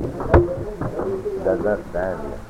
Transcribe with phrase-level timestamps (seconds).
[0.00, 2.40] Does not stand here.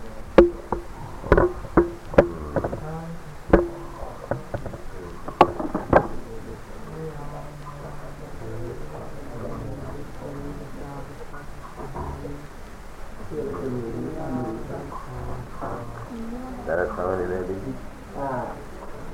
[16.67, 17.75] There are so many ladies.
[18.17, 18.55] Ah,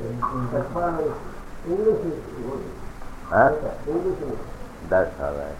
[0.00, 0.94] in, in Japan,
[1.66, 2.62] English is good.
[3.28, 3.50] Huh?
[3.88, 4.38] English is
[4.90, 5.56] That's all right.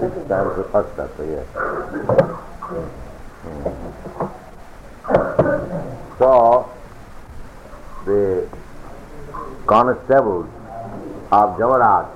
[0.00, 1.46] Six times the first chapter, yes.
[6.18, 6.70] So,
[8.04, 8.48] the
[9.80, 10.46] constables
[11.32, 12.06] of Jamaraj,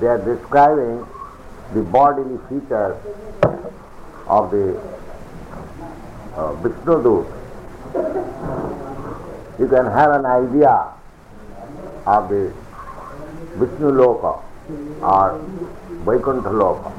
[0.00, 1.06] they are describing
[1.74, 2.96] the bodily features
[4.26, 4.76] of the
[6.34, 7.26] uh, Vishnu
[9.58, 10.92] you can have an idea
[12.06, 12.52] of the
[13.60, 14.42] Vishnu Loka
[15.12, 15.38] or
[16.06, 16.90] Vaikuntha Loka.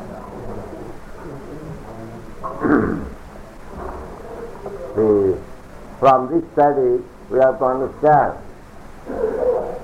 [4.95, 5.37] the,
[5.99, 8.37] from this study, we have to understand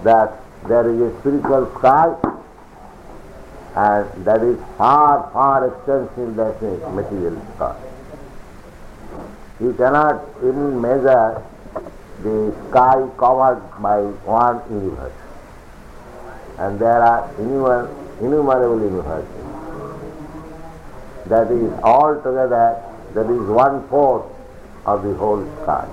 [0.04, 2.16] that there is a spiritual sky
[3.76, 7.78] and that is far, far extensive than the material sky.
[9.60, 11.44] You cannot even measure
[12.24, 15.14] the sky covered by one universe.
[16.58, 19.30] And there are innumerable, universes.
[21.28, 22.82] That is altogether,
[23.14, 24.26] that is one fourth
[24.86, 25.88] of the whole sky.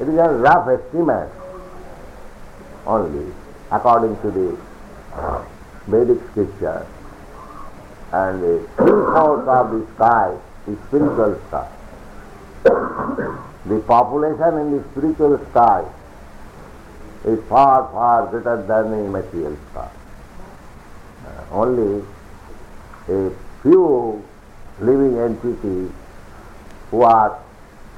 [0.00, 1.30] It is a rough estimate
[2.86, 3.32] only
[3.70, 4.58] according to the
[5.86, 6.86] Vedic scripture.
[8.12, 11.70] And the three-fourths of the sky is spiritual sky.
[12.64, 15.84] the population in the spiritual sky
[17.24, 19.90] is far, far greater than the material sky.
[21.26, 22.04] Uh, only
[23.08, 23.30] a
[23.62, 24.24] few
[24.80, 25.90] living entities
[26.90, 27.38] who are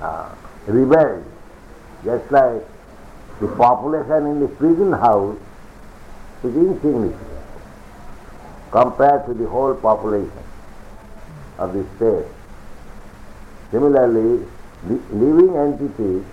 [0.01, 0.35] uh,
[0.67, 1.25] rebelled,
[2.05, 2.63] just like
[3.41, 5.39] the population in the prison house
[6.45, 7.29] is insignificant
[8.71, 10.43] compared to the whole population
[11.59, 12.31] of the state.
[13.71, 14.45] Similarly,
[14.87, 16.25] the living entities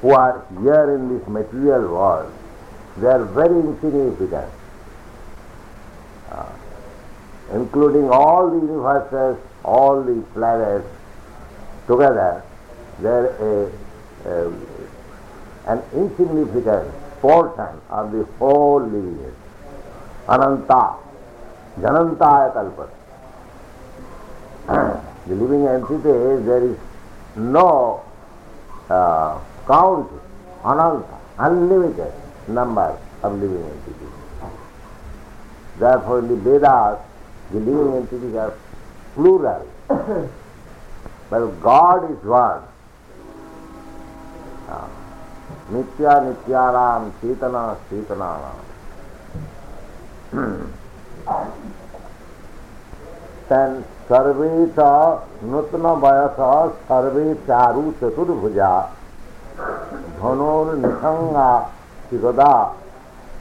[0.00, 2.32] who are here in this material world,
[2.96, 4.50] they are very insignificant,
[6.30, 6.52] uh,
[7.52, 10.86] including all the universes, all the planets
[11.86, 12.42] together,
[13.00, 13.83] they are a,
[14.26, 16.90] an insignificant
[17.20, 19.36] portion of the whole living entity.
[20.28, 20.96] Ananta,
[21.80, 22.94] Janantaya Kalpata.
[25.26, 26.02] the living entity,
[26.46, 26.78] there is
[27.36, 28.02] no
[28.88, 30.10] uh, count,
[30.64, 32.12] ananta, unlimited
[32.48, 34.14] number of living entities.
[35.78, 36.98] Therefore, in the Vedas,
[37.50, 38.54] the living entities are
[39.14, 39.66] plural.
[41.30, 42.62] but God is one.
[45.72, 48.62] Nitya नित्याराम शीतना चेतनाराम।
[53.48, 53.72] then
[54.08, 54.78] सर्वे च
[55.44, 56.36] नूतन वयस,
[56.82, 58.70] सर्वे चारु चतुर्भुजा।
[60.18, 61.48] धनुर्निषंगा
[62.10, 62.52] शिगदा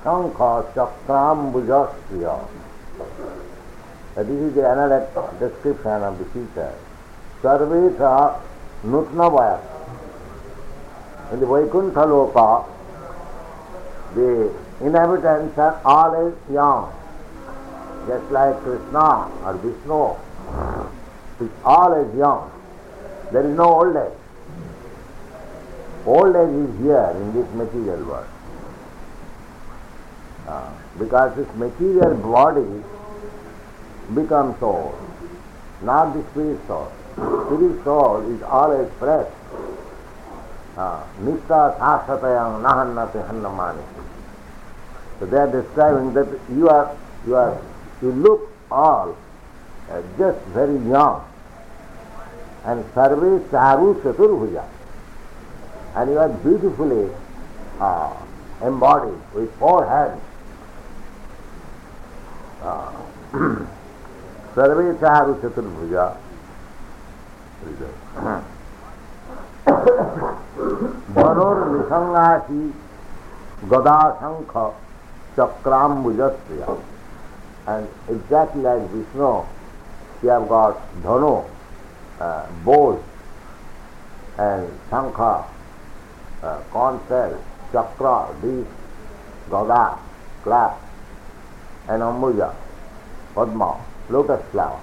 [0.03, 0.37] शंख
[0.75, 2.25] चक्राम्बुजस्य।
[4.17, 4.59] This is the
[5.39, 6.73] description of the feature
[7.43, 8.01] सर्वे च
[8.85, 9.72] नूतन वयस।
[11.33, 12.63] In the Vaikuntha Loka,
[14.13, 16.93] the inhabitants are always young,
[18.07, 20.13] just like Krishna or Vishnu
[21.43, 22.51] is always young.
[23.31, 24.19] There is no old age.
[26.05, 28.27] Old age is here in this material world.
[30.47, 32.83] Uh, because this material body
[34.13, 34.95] becomes old,
[35.81, 36.91] not the spirit soul.
[37.15, 39.31] Spirit soul is always fresh.
[40.76, 43.82] Nista sasatayam nahannate hannamani.
[45.18, 46.96] So they are describing that you are,
[47.26, 47.60] you are,
[48.02, 49.16] you look all
[49.90, 51.24] uh, just very young.
[52.64, 54.64] And sarve charu chaturbhuja.
[55.96, 57.10] And you are beautifully
[57.80, 58.14] uh,
[58.62, 60.22] embodied with four hands.
[62.62, 62.92] Uh,
[64.58, 66.04] सर्वे चारु चतुर्भुजा
[71.16, 72.62] धनुर निसंगासी
[73.70, 74.54] गदा शंख
[75.38, 76.76] चक्राम्बुजस्य
[77.68, 79.44] and exactly like Vishnu,
[80.22, 81.44] we have got dhanu,
[82.18, 83.02] uh, bows,
[84.38, 85.44] and shankha,
[86.42, 87.38] uh, conch shell,
[87.72, 88.70] chakra, disc,
[89.50, 89.98] gada,
[90.42, 90.80] clap,
[91.88, 92.54] and ambuja,
[93.34, 93.78] padma,
[94.08, 94.80] lotus flower.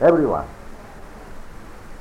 [0.00, 0.48] Everyone.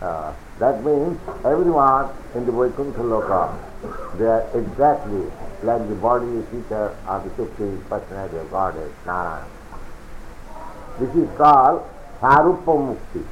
[0.01, 3.58] Uh, that means everyone in the Vaikuntha Loka,
[4.18, 5.24] they are exactly
[5.64, 9.46] like the body, feature of the Supreme Personality of Godhead, Narayana.
[11.00, 11.82] This is called
[12.20, 13.26] Sarupa Mukti.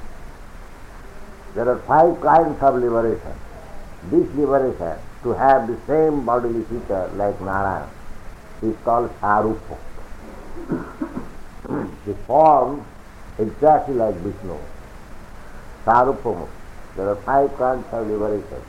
[1.55, 3.35] There are five kinds of liberation.
[4.11, 7.89] This liberation, to have the same bodily feature like Narayana,
[8.63, 9.79] is called Sarupa.
[12.05, 12.85] the form
[13.39, 14.59] exactly like Vishnu.
[15.85, 16.62] Sarupa Mukti.
[16.97, 18.63] There are five kinds of liberation.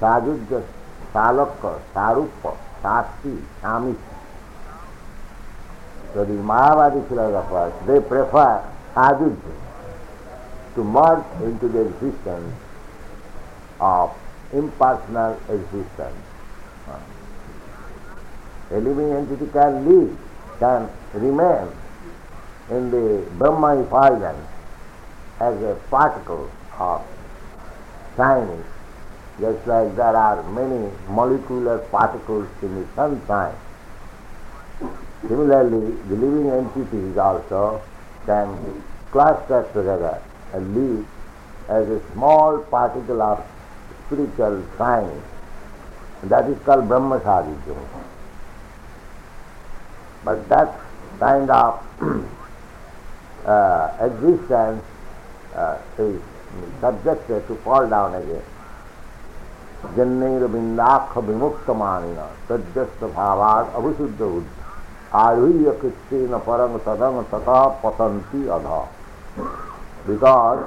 [0.00, 0.64] Sajujya,
[1.12, 3.96] Salakka, Sarupa, Sasti, Samisha.
[6.14, 8.64] So the Mayavadi philosophers, they prefer
[8.94, 9.54] Sajujya
[10.74, 12.54] to merge into the existence
[13.80, 14.10] of
[14.52, 16.16] impersonal existence.
[18.70, 20.18] A living entity can live,
[20.58, 21.68] can remain
[22.70, 24.48] in the Brahma effulgence
[25.40, 27.02] as a particle of
[28.16, 28.64] shining,
[29.40, 33.54] just like there are many molecular particles in the sunshine.
[35.28, 37.80] Similarly, the living entities also
[38.26, 40.20] can cluster together
[40.52, 41.06] and live
[41.68, 43.44] as a small particle of
[44.06, 45.22] spiritual shining.
[46.24, 47.76] That is called Brahma Sadhikya.
[50.24, 50.80] But that
[51.18, 51.82] kind of
[53.46, 54.84] uh, existence
[55.54, 56.20] uh, is
[56.80, 58.48] subjected to fall down again.
[59.96, 64.60] जन्नैरबिन्दाक्ष विमुक्त मानिना, सज्जस्त भावाद अभिशुद्ध बुद्धि
[65.18, 68.68] आरुह्य कृत्रिन परंग सदंग ततः पतंती अध।
[70.06, 70.60] Because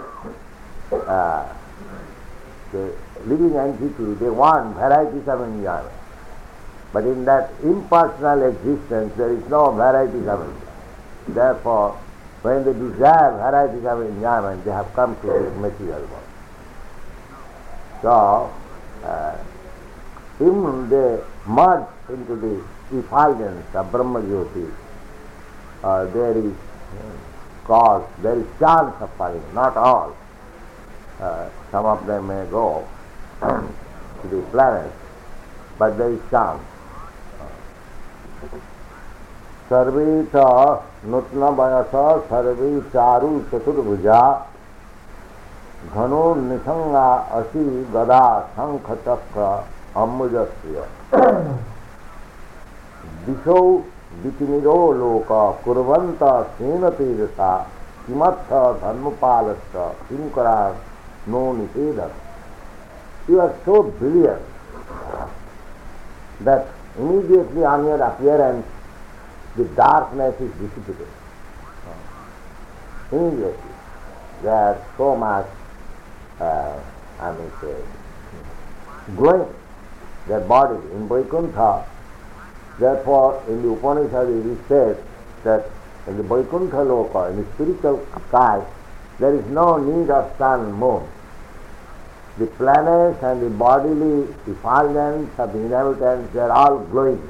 [3.27, 9.61] living entity they want varieties of enjoyment but in that impersonal existence there is no
[9.81, 11.87] varieties of enjoyment therefore
[12.45, 16.29] when they desire varieties of enjoyment they have come to this material world
[18.01, 18.53] so
[19.03, 19.37] uh,
[20.39, 22.63] even they merge into the
[22.97, 24.71] effulgence of Brahma Jyoti,
[25.83, 26.53] uh, there is
[27.63, 30.15] cause, there is chance of falling, not all.
[31.19, 32.87] Uh, some of them may go
[33.41, 34.93] to the planets,
[35.79, 36.61] but there is chance.
[39.69, 40.43] सर्वे च
[41.11, 41.93] नूतन वयस
[42.29, 44.21] सर्वे चारु चतुर्भुजा।
[45.95, 47.07] घनो निसंगा
[47.39, 47.63] असी
[47.93, 48.25] गदा
[48.55, 49.41] शंख चक्र
[50.01, 50.85] अम्बुजस्य।
[53.25, 53.61] दिशौ
[54.23, 55.31] विचिनिरो लोक
[55.65, 56.23] कुर्वंत
[56.57, 57.51] सेन तेजसा
[58.05, 58.51] किमत्थ
[58.81, 59.75] धर्मपालश्च
[60.09, 60.57] किंकरा
[61.29, 64.53] नो निषेधक you are so brilliant
[66.45, 66.67] that
[66.99, 68.65] immediately on your appearance
[69.57, 71.07] the darkness is dissipated.
[73.11, 73.71] Immediately.
[74.41, 75.47] There are so much,
[76.39, 76.79] uh,
[77.19, 77.75] I mean, say,
[79.15, 79.53] glowing,
[80.27, 81.85] their body in Vaikuntha.
[82.79, 85.01] Therefore, in the Upanishad it is said
[85.43, 85.69] that
[86.07, 88.65] in the Vaikuntha loka, in the spiritual sky,
[89.19, 91.07] there is no need of sun, moon.
[92.37, 97.21] The planets and the bodily effulgence of the inhabitants, they are all glowing.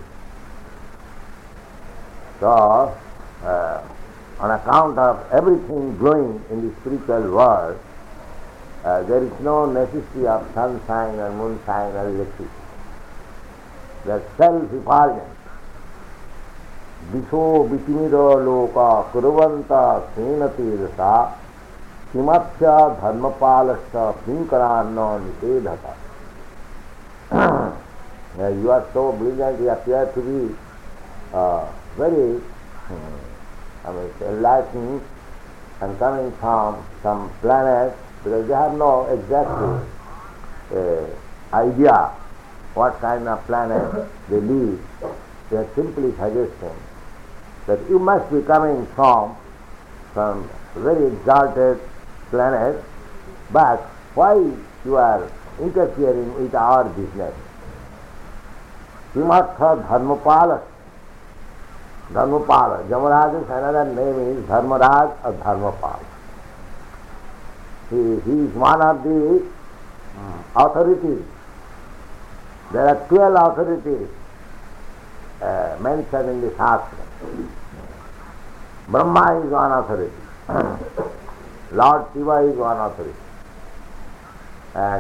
[2.39, 2.95] So,
[3.43, 3.81] uh,
[4.39, 7.79] on account of everything growing in the spiritual world,
[8.83, 12.49] uh, there is no necessity of sunshine sign or moon or electricity.
[14.05, 15.31] The self evolvement.
[17.13, 18.77] दिशो विचिमिरो लोक
[19.13, 21.11] कुरवंत क्षीणतीरसा
[22.11, 24.97] किमप्य धर्मपालश्च किंकरान्न
[28.37, 30.55] You are so brilliant, you appear to be
[31.33, 31.65] uh,
[31.97, 32.41] very
[33.85, 35.01] I mean, enlightening
[35.81, 39.49] and coming from some planet because they have no exact
[40.73, 41.05] uh,
[41.55, 41.93] idea
[42.73, 44.81] what kind of planet they live.
[45.49, 46.75] They are simply suggesting
[47.67, 49.37] that you must be coming from
[50.15, 51.79] some very exalted
[52.31, 52.83] planet,
[53.51, 53.81] but
[54.15, 54.33] why
[54.83, 57.33] you are interfering with our business?
[59.13, 59.87] Kimartha
[62.13, 62.71] Dharmapal.
[62.89, 66.01] Yamaraj सेनादन name is Dharmaraj और Dharmapal.
[67.91, 69.07] He is one of the
[70.57, 71.21] authorities
[72.73, 74.01] there are twelve authorities
[75.83, 76.97] mention in दास्त्र
[78.91, 80.21] Brahma is one authority
[81.77, 83.23] lord Shiva is one authority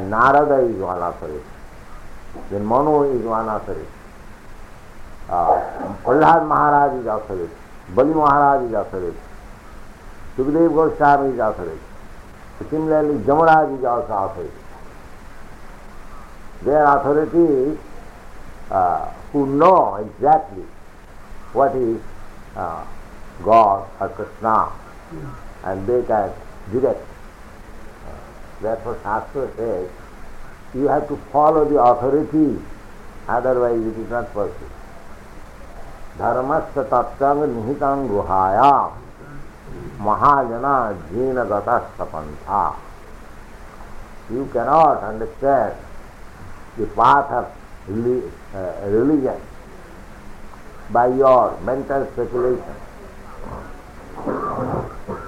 [0.09, 3.94] Narada is one authority Manu is one authority
[5.29, 7.53] Uh, Prahlad Maharaj is authority.
[7.89, 9.17] Bali Maharaj is authority.
[10.37, 11.81] Sukdev Goswami is authority.
[12.69, 14.53] Similarly, Jamaraj is also authority.
[16.63, 17.77] Their authorities
[18.71, 20.63] uh, who know exactly
[21.53, 22.01] what is
[22.55, 22.85] uh,
[23.43, 24.71] God or Krishna
[25.63, 26.31] and they can
[26.71, 27.05] direct.
[28.61, 29.89] Therefore Shastra says
[30.73, 32.61] you have to follow the authority,
[33.27, 34.74] otherwise it is not possible.
[36.19, 38.71] धर्मस्य तत्वांग निहितांग गुहाया।
[40.01, 40.75] महाजना
[41.09, 42.61] जीन गपंथा
[44.31, 45.73] you cannot understand
[46.77, 47.49] the path of
[48.93, 49.39] religion
[50.93, 52.77] by your mental speculation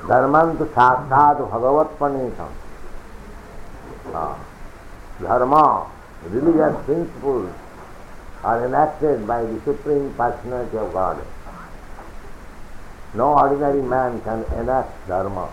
[0.09, 2.41] धर्मंत साक्षात भगवत पनीत
[5.21, 5.55] धर्म
[6.33, 7.66] religion principles
[8.43, 11.25] are enacted by the Supreme Personality of God.
[13.13, 15.49] No ordinary man can enact Dharma.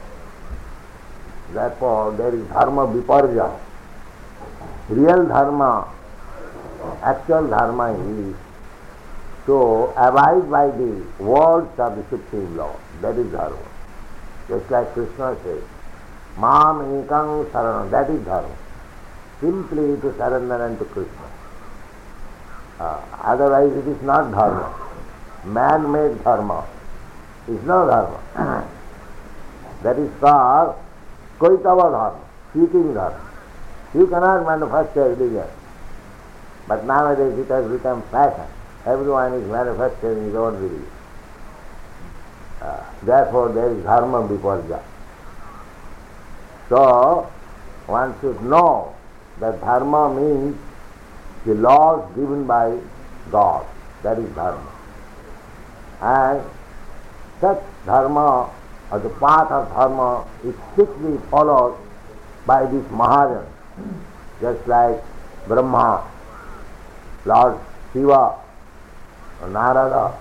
[1.52, 3.58] Therefore, there is Dharma Viparja.
[4.88, 5.88] Real Dharma,
[7.02, 8.36] actual Dharma is
[9.46, 9.58] to
[9.96, 12.76] abide by the words of the Supreme Lord.
[13.00, 13.58] That is Dharma.
[14.48, 15.62] Just like Krishna says,
[16.36, 18.54] Mam Ekang Saranam, that is Dharma
[19.40, 21.33] simply to surrender unto Krishna.
[22.80, 24.74] Uh, otherwise it is not dharma.
[25.44, 26.66] Man-made dharma
[27.48, 28.68] is no dharma.
[29.82, 30.76] that is called
[31.38, 32.20] koitava dharma,
[32.52, 33.20] cheating dharma.
[33.94, 35.48] You cannot manufacture religion.
[36.66, 38.46] But nowadays it has become fashion.
[38.86, 40.90] Everyone is manufacturing his own religion.
[42.60, 44.82] Uh, therefore there is dharma before viparja.
[46.68, 47.30] So
[47.86, 48.96] one should know
[49.38, 50.56] that dharma means
[51.44, 52.78] the laws given by
[53.30, 53.66] God.
[54.02, 54.72] That is dharma.
[56.00, 56.42] And
[57.40, 58.50] such dharma
[58.90, 61.76] or the path of dharma is strictly followed
[62.46, 63.46] by this Mahajan,
[64.40, 65.02] just like
[65.48, 66.04] Brahma,
[67.24, 67.58] Lord
[67.92, 68.38] Shiva,
[69.48, 70.18] Narada,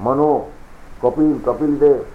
[0.00, 0.44] Manu,
[1.00, 2.06] Kapil, Kapil Dev,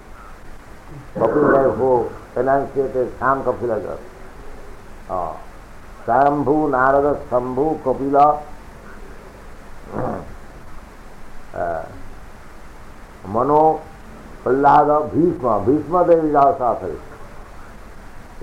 [1.15, 3.97] Kapil Dev who enunciated Sam Kapila
[6.05, 8.15] स्वयंभू नारद शंभू कपिल।
[13.29, 13.61] मनो
[14.43, 16.83] प्रहलाद भीष्म भीष्म देवी जाओ साथ।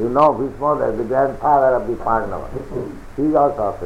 [0.00, 1.04] You know Bhishma Devi
[1.38, 2.42] grandfather of the Pandava
[3.18, 3.78] he जाओ साथ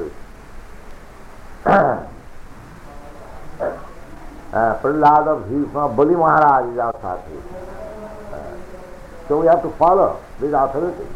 [4.82, 7.18] प्रहलाद, भीष्म, बलि महाराज जाओ साथ।
[9.28, 10.06] So we have to follow
[10.40, 11.06] with authority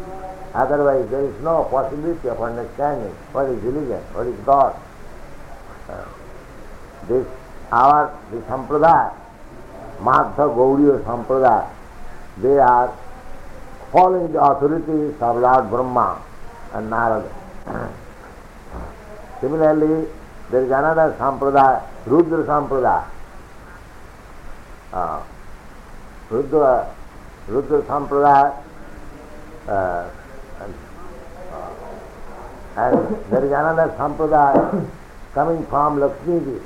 [0.53, 4.75] Otherwise, there is no possibility of understanding what is religion, what is God.
[7.07, 7.25] This,
[7.71, 9.13] our, the Sampradaya,
[9.99, 11.69] Madhva Gauriya Sampradaya,
[12.37, 12.95] they are
[13.91, 16.21] following the authorities of Lord Brahma
[16.73, 17.31] and Narada.
[19.41, 20.07] Similarly,
[20.51, 23.05] there is another Sampradaya, Rudra Sampradaya.
[24.91, 25.23] Uh,
[26.29, 26.93] Rudra,
[27.47, 28.63] Rudra Sampradaya
[29.67, 30.09] uh,
[32.77, 32.97] and
[33.29, 34.89] there is another sampradaya
[35.33, 36.59] coming from Lakshmi Ji,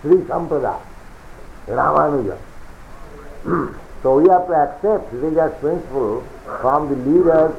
[0.00, 0.80] Sri Sampradaya,
[1.66, 2.38] Ramanuja.
[4.02, 6.24] so we have to accept religious principle
[6.60, 7.54] from the leaders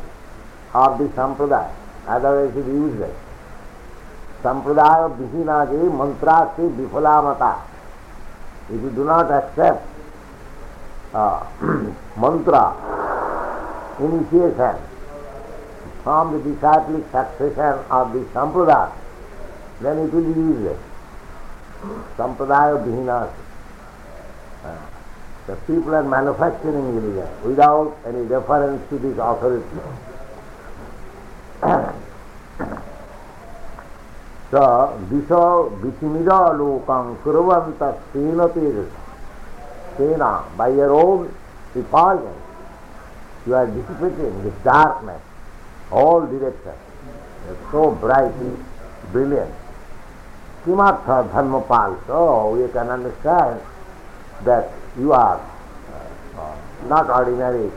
[0.74, 1.72] of the sampradaya,
[2.08, 3.16] otherwise it is useless.
[4.42, 7.62] Sampradaya Vihinage mantrasti vifalamata.
[8.70, 9.86] If you do not accept
[11.14, 11.46] uh,
[12.18, 12.76] mantra,
[14.00, 14.76] initiation,
[16.04, 18.92] from the disciplic succession of the sampradaya,
[19.82, 20.80] then it will be useless.
[22.18, 23.32] Sampradaya Bhinas.
[24.66, 24.78] Uh,
[25.48, 29.66] the people are manufacturing religion without any deference to this authority.
[34.52, 38.90] so, Disha Visimida Lokam Kurvanta Senati
[39.98, 41.34] Sena, by your own
[41.74, 42.34] repulsion,
[43.46, 45.22] you are dissipating this darkness
[45.94, 46.78] all directions.
[47.72, 48.34] So bright,
[49.12, 49.54] brilliant.
[50.66, 52.08] Kimartha Dharmapal.
[52.08, 53.62] So you can understand
[54.46, 55.40] that you are
[56.38, 56.56] uh,
[56.88, 57.72] not ordinary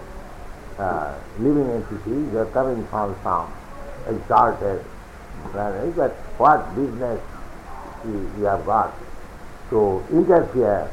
[0.78, 3.52] uh, living entity, you are coming from some
[4.08, 4.84] exalted
[5.50, 7.20] planet, but what business
[8.04, 8.94] you, have got
[9.70, 10.88] to interfere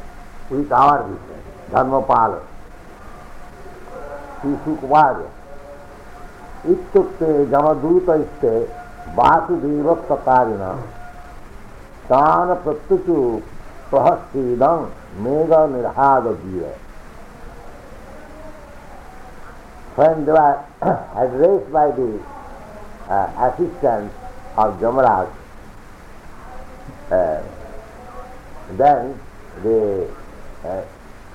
[0.49, 1.43] with our business?
[4.41, 5.42] Sri Sukvarya.
[6.71, 8.55] इत्युक्ते जमदूत इत्ते
[9.15, 10.63] वासुदेवत्कारिण
[12.09, 13.17] तान प्रत्युचु
[13.91, 14.87] प्रहस्तीदं
[15.23, 16.63] मेघ निर्हाद जीव
[19.95, 22.19] When they were addressed by the
[23.07, 24.15] uh, assistants
[24.57, 25.29] of Jamaraj,
[27.11, 27.43] uh,
[28.71, 29.19] then
[29.61, 30.09] the
[30.65, 30.81] uh,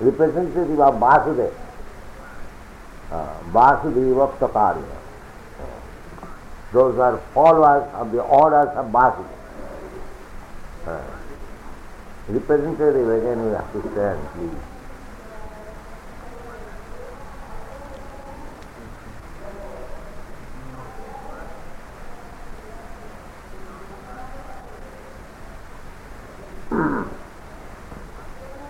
[0.00, 1.52] representative of Vasudeva,
[3.12, 4.98] uh, Vasudeva Takarya,
[6.72, 9.36] those are followers of the orders of Vasudeva.
[10.86, 11.00] Uh,
[12.28, 14.60] representative again we have to stand, please.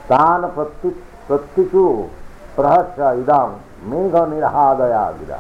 [0.09, 1.85] तान प्रत्युचु
[2.57, 3.51] प्रहस्य idam
[3.91, 5.39] megha nirhadaya vida.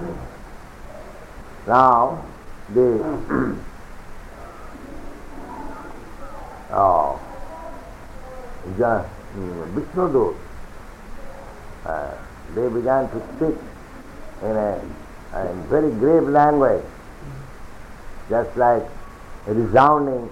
[1.66, 2.18] Now,
[2.74, 3.56] the
[6.70, 7.20] oh,
[8.76, 9.08] just,
[9.74, 10.36] Vishnu
[11.86, 12.14] uh,
[12.54, 13.56] they began to speak
[14.42, 14.80] in a,
[15.32, 16.84] a very grave language,
[18.28, 18.84] just like
[19.46, 20.30] resounding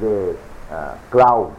[0.00, 0.36] the
[0.70, 1.56] uh, cloud.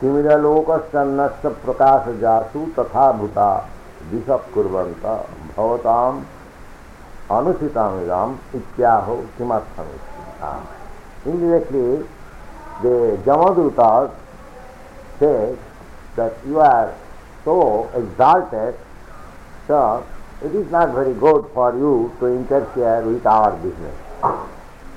[0.00, 3.48] तिमिरलोकसन्नस्त प्रकाश जासु तथा भूता
[4.10, 5.14] दिशा कुरता
[5.56, 5.96] भवता
[7.36, 7.84] अनुचिता
[8.56, 9.52] इत्याह किम
[11.26, 11.86] indirectly
[12.82, 12.94] they
[13.26, 13.90] Yamaduta
[15.20, 15.32] say
[16.18, 16.86] that you are
[17.44, 17.56] so
[17.96, 18.74] exalted
[19.68, 19.82] so
[20.46, 23.98] it is not very good for you to interfere with our business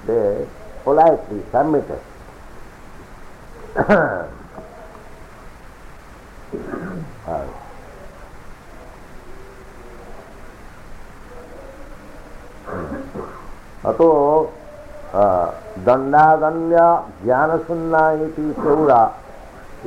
[0.07, 0.21] they
[0.85, 2.11] politely submitted
[7.25, 7.62] Uh,
[13.91, 14.09] अतो
[15.85, 16.73] दंडादंड
[17.23, 18.03] ज्ञान सुन्ना
[18.63, 19.01] चौरा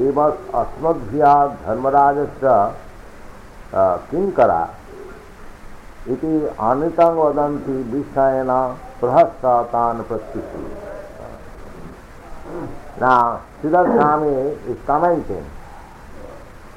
[0.07, 1.35] एव अस्मद्या
[1.67, 2.57] धर्मराज से
[4.11, 4.61] किंकरा
[6.69, 8.51] आनीतांग वदंती विषयन
[9.01, 10.65] प्रहस्तान प्रस्तुति
[13.03, 13.15] ना
[13.63, 14.35] सीधा स्वामी
[14.73, 15.31] इस कमेंट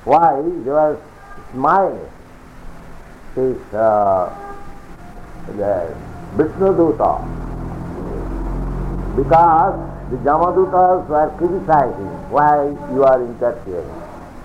[0.07, 0.77] वाई जो
[1.51, 1.97] smile
[6.37, 7.25] Vishnu Duta.
[9.15, 9.75] Because
[10.11, 13.89] the Jamadutas were criticizing why you are interfering.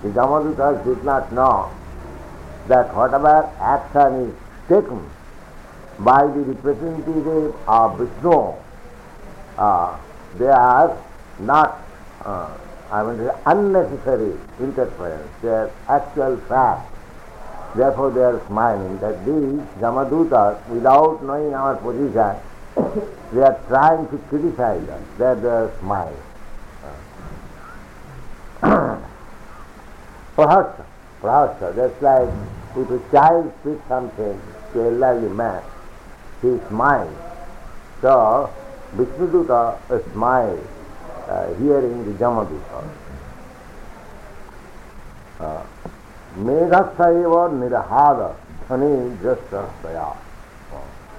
[0.03, 1.71] The Jamadutas did not know
[2.67, 4.35] that whatever action is
[4.67, 5.09] taken
[5.99, 8.53] by the representative of Vishnu,
[9.57, 9.97] uh,
[10.37, 10.97] they are
[11.39, 11.81] not,
[12.25, 12.57] uh,
[12.91, 15.31] I mean, unnecessary interference.
[15.41, 16.91] They are actual fact.
[17.75, 22.35] Therefore they are smiling that these Jamadutas, without knowing our position,
[23.33, 25.01] they are trying to criticize us.
[25.17, 26.21] They are smiling.
[30.35, 30.81] Perhaps,
[31.21, 32.29] perhaps, just like
[32.75, 34.41] if a child speaks something
[34.73, 35.63] to a elderly man,
[36.41, 37.15] he smiles.
[38.01, 38.49] So,
[38.95, 39.77] Vishnuduta
[40.11, 40.67] smiles
[41.27, 42.89] uh, hearing the Jamaduta.
[45.39, 45.63] Uh,
[46.37, 48.33] Medhasaiva nirhada
[48.67, 50.15] dhani jasasaya.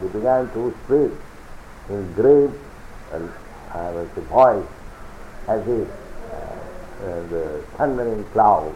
[0.01, 1.13] He began to speak
[1.89, 2.51] in great
[3.13, 3.31] and
[3.73, 4.67] uh, with voice
[5.49, 8.75] as if uh, uh, the thundering cloud.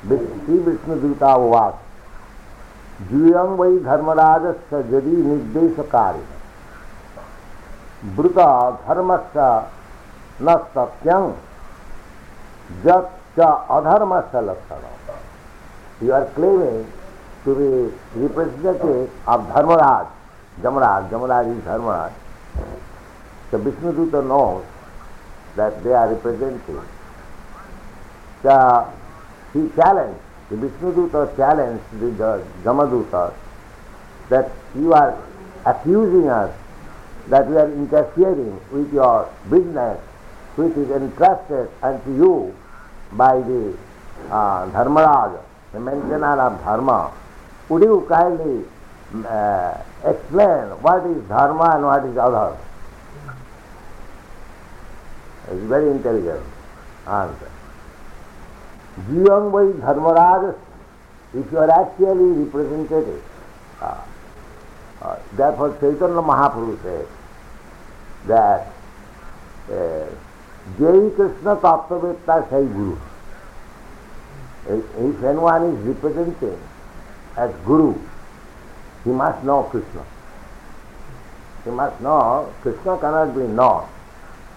[0.00, 1.74] Shri Vishnuduta उवास
[3.08, 6.22] जूयम वै धर्मराज से जदि निर्देश कार्य
[8.16, 8.38] ब्रुत
[8.86, 9.48] धर्म से
[10.48, 11.30] न सत्यं
[12.84, 14.90] जत च adharmasya lakshana.
[16.00, 16.86] You are claiming
[17.44, 20.06] to be representative of Dharmaraj.
[20.62, 22.12] Jamaraj, Jamaraj is Dharmaraj.
[23.50, 24.64] So Vishnu Dutta knows
[25.56, 26.80] that they are representing.
[28.42, 28.92] So
[29.52, 33.34] he challenged, the Vishnu Dutta challenged the Jamadutta
[34.30, 35.18] that you are
[35.66, 36.54] accusing us
[37.28, 39.98] that we are interfering with your business
[40.56, 42.54] which is entrusted unto you
[43.12, 43.76] by the
[44.30, 45.42] uh, Dharmaraj,
[45.72, 47.12] the maintainer of Dharma.
[47.68, 48.64] Would you kindly
[49.26, 52.58] uh, explain what is Dharma and what is Adharma?
[55.48, 56.44] It's very intelligent
[57.06, 57.50] answer.
[59.08, 60.56] Jivang by Dharmaraj,
[61.34, 63.22] if you are actually representative,
[63.80, 64.04] uh,
[65.02, 67.06] uh, therefore Chaitanya Mahaprabhu says
[68.26, 68.72] that
[69.70, 70.06] uh,
[70.79, 72.97] Jai Krishna Tattvavedta Sai Guru.
[74.67, 76.59] If anyone is representing
[77.37, 77.93] as Guru,
[79.03, 80.03] he must know Krishna.
[81.63, 83.87] He must know Krishna cannot be known.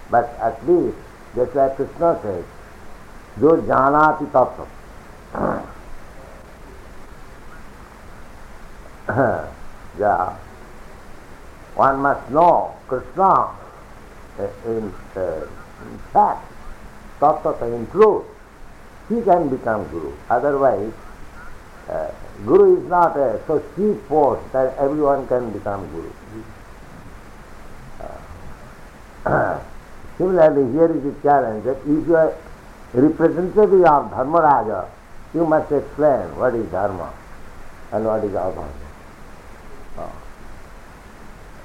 [0.09, 0.97] But at least,
[1.35, 2.45] just like Krishna says,
[3.39, 4.65] जो जानाति तत्व
[9.99, 10.35] yeah.
[11.75, 13.49] One must know Krishna
[14.65, 15.45] in, uh,
[15.82, 16.44] in fact,
[17.20, 18.24] tattva in truth.
[19.08, 20.12] He can become Guru.
[20.30, 20.92] Otherwise,
[21.88, 22.10] uh,
[22.46, 26.10] Guru is not a so cheap post that everyone can become Guru.
[29.26, 29.60] Uh,
[30.18, 32.34] similarly, here is the challenge that if you are
[32.94, 34.88] representative of Dharmaraja,
[35.34, 37.12] you must explain what is Dharma
[37.92, 38.68] and what is Adharma.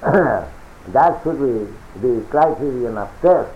[0.00, 3.50] that should be the criterion of test.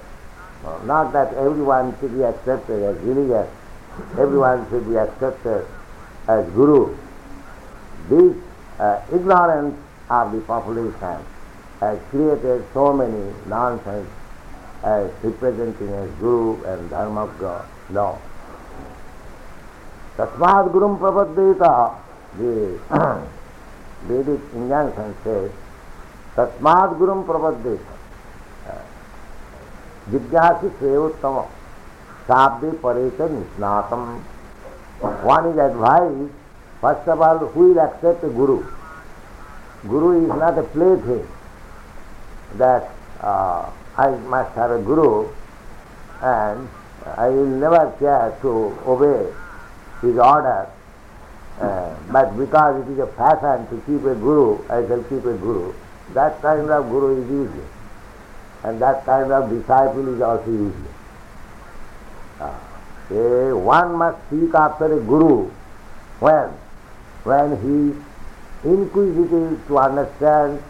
[0.84, 3.48] Not that everyone should be accepted as religious,
[4.18, 5.66] everyone should be accepted
[6.28, 6.96] as guru.
[8.08, 8.36] This
[8.78, 9.76] uh, ignorance
[10.10, 11.24] of the population
[11.80, 14.08] has created so many nonsense
[14.82, 17.66] as representing as guru and dharma of God.
[17.90, 18.18] No.
[20.16, 21.96] Tasmad Gurum Prapaddeta,
[22.38, 22.78] the
[24.06, 25.50] Vedic injunction says,
[26.36, 27.93] Tasmad Gurum Prapaddeta.
[30.10, 31.40] जिज्ञासी श्रेयोत्तम
[32.28, 34.02] शाब्दे परे से निष्णातम।
[35.02, 36.28] One is advise
[36.82, 38.58] first of all who accept guru
[39.90, 40.62] guru is not a
[41.06, 41.16] plaything
[42.62, 43.24] that
[44.04, 45.08] I must have a guru
[46.22, 46.66] and
[47.18, 48.52] I will never care to
[48.92, 49.12] obey
[50.02, 50.66] his order
[52.12, 55.60] but because it is a fashion to keep a guru I will keep a guru
[56.14, 57.73] that kind of guru is use it
[58.64, 60.94] and that kind of disciple is also useless.
[62.40, 65.50] Uh, one must seek after a guru
[66.20, 66.48] when?
[67.24, 68.04] When he is
[68.64, 70.62] inquisitive to understand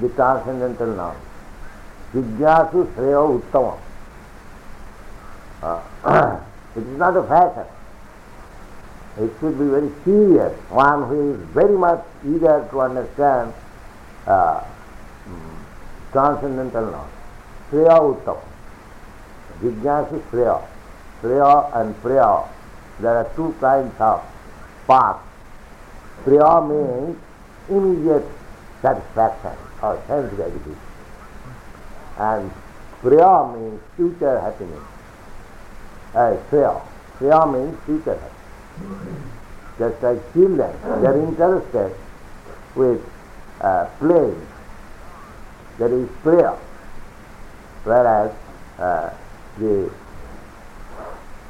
[0.00, 1.18] the transcendental knowledge.
[2.12, 3.78] Jigyasu Shreya Uttama.
[5.62, 6.40] Uh,
[6.76, 7.66] it is not a fashion.
[9.18, 10.52] It should be very serious.
[10.70, 13.54] One who is very much eager to understand
[14.26, 14.64] uh,
[16.12, 17.15] transcendental knowledge.
[17.70, 18.38] Shreya Uttam.
[19.60, 20.62] Jignasu Shreya.
[21.20, 22.48] Shreya and Preya.
[23.00, 24.22] There are two kinds of
[24.86, 25.22] paths.
[26.24, 27.16] Preya means
[27.68, 28.26] immediate
[28.82, 30.78] satisfaction or sense gratification.
[32.18, 32.50] And
[33.02, 34.84] Preya means future happiness.
[36.14, 36.80] Uh, Shreya.
[37.18, 38.20] Shreya means future.
[39.78, 41.94] Just like children, they are interested
[42.74, 43.02] with
[43.60, 44.46] uh, playing.
[45.78, 46.56] There is prayer
[47.86, 48.34] whereas
[48.78, 49.14] uh,
[49.58, 49.90] the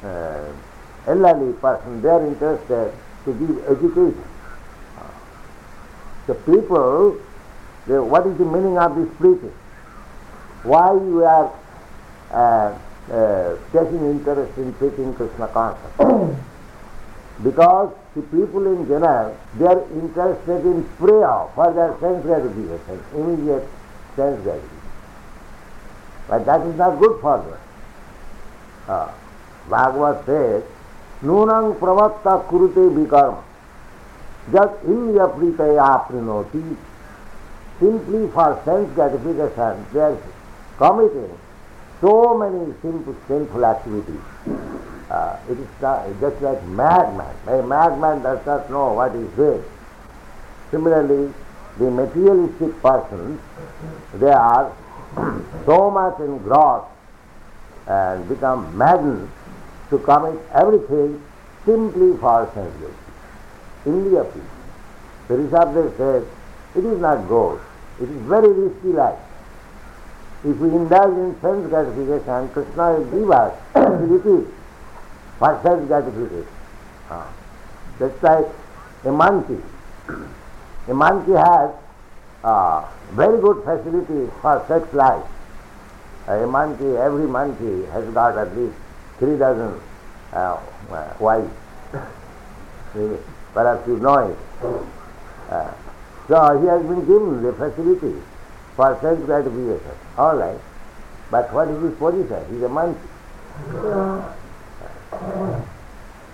[0.04, 0.52] uh,
[1.06, 2.92] elderly person, they are interested
[3.24, 4.24] to give education.
[6.26, 7.20] The people,
[7.86, 9.54] they, what is the meaning of this preaching?
[10.64, 11.54] Why you are
[12.32, 12.78] uh,
[13.12, 16.36] uh, taking interest in preaching Krishna consciousness?
[17.44, 23.68] because the people in general, they are interested in prayer for their sense gratification, immediate
[24.16, 24.75] sense gratification.
[26.28, 27.58] But that is not good for them.
[28.88, 29.12] Uh,
[29.68, 30.62] Bhagavad says,
[31.22, 33.42] Nunang pravatta kurute vikarma.
[34.52, 36.76] Just indriya pritaya prinoti.
[37.80, 40.18] Simply for sense gratification, they are
[40.78, 41.38] committing
[42.00, 44.20] so many simple, sinful activities.
[45.10, 47.34] Uh, it is not, just like madman.
[47.46, 49.62] A madman does not know what is doing.
[50.70, 51.32] Similarly,
[51.78, 53.40] the materialistic persons,
[54.14, 54.72] they are
[55.64, 56.90] so much engrossed
[57.86, 59.30] and become maddened
[59.90, 61.22] to commit everything
[61.64, 62.74] simply for sense
[63.86, 64.56] India people.
[65.28, 66.24] Rishabdev says,
[66.76, 67.60] it is not gold.
[68.00, 69.18] It is very risky life.
[70.44, 74.46] If we indulge in sense gratification, Krishna will give us it
[75.38, 76.46] for sense gratification.
[77.10, 77.32] Ah.
[77.98, 78.46] That's like
[79.04, 79.62] a monkey.
[80.88, 81.72] A monkey has
[82.46, 85.24] uh, very good facilities for sex life.
[86.28, 88.74] A monkey, every monkey has got at least
[89.18, 89.80] three dozen
[90.32, 91.52] uh, uh, wives.
[93.54, 94.38] Perhaps you know it.
[95.50, 95.72] Uh,
[96.28, 98.14] so he has been given the facility
[98.76, 99.96] for sense gratification.
[100.16, 100.58] All right.
[101.30, 102.44] But what is his position?
[102.50, 103.00] He is a monkey.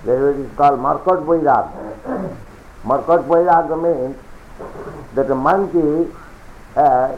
[0.04, 2.36] There is called Markot Vairag.
[2.84, 4.16] Markot Vairag means
[5.14, 6.10] that a monkey
[6.76, 7.16] uh,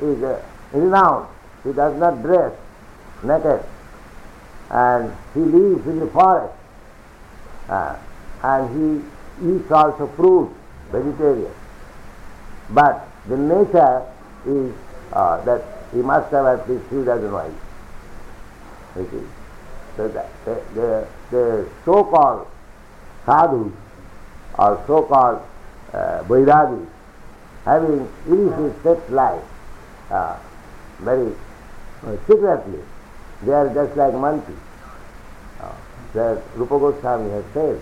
[0.00, 1.28] is uh, renowned.
[1.64, 2.52] He does not dress
[3.22, 3.64] naked
[4.70, 6.54] and he lives in the forest
[7.68, 7.96] uh,
[8.42, 9.02] and
[9.42, 10.50] he eats also fruit
[10.90, 11.52] vegetarian.
[12.70, 14.06] But the nature
[14.46, 14.72] is
[15.12, 17.54] uh, that he must have at least three dozen wives.
[18.96, 19.26] You see.
[19.96, 20.26] So the,
[20.74, 22.46] the, the so-called
[23.26, 23.72] sadhus
[24.58, 25.42] or so-called
[25.92, 26.86] uh, vairagis
[27.64, 29.44] having illicit sex life
[30.10, 30.38] uh,
[31.00, 31.32] very
[32.26, 32.80] secretly,
[33.42, 34.56] they are just like monkeys.
[35.60, 35.72] Uh,
[36.12, 37.80] the Rupa Goswami has said,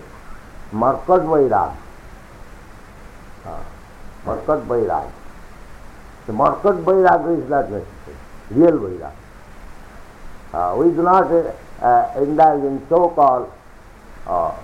[0.72, 1.76] Markat Vairag.
[3.44, 3.64] Uh,
[4.26, 5.10] Markat Vairag.
[6.26, 8.16] The Markat Vairag is not necessary,
[8.50, 9.14] real Vairag.
[10.52, 11.30] Uh, we do not
[11.82, 13.52] uh, indulge in so-called
[14.26, 14.54] uh,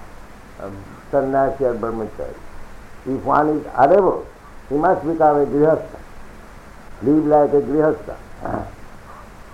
[0.60, 2.36] um, sannyasi or brahmachari.
[3.06, 4.26] If one is unable,
[4.68, 5.98] he must become a grihastha,
[7.02, 8.16] live like a grihastha.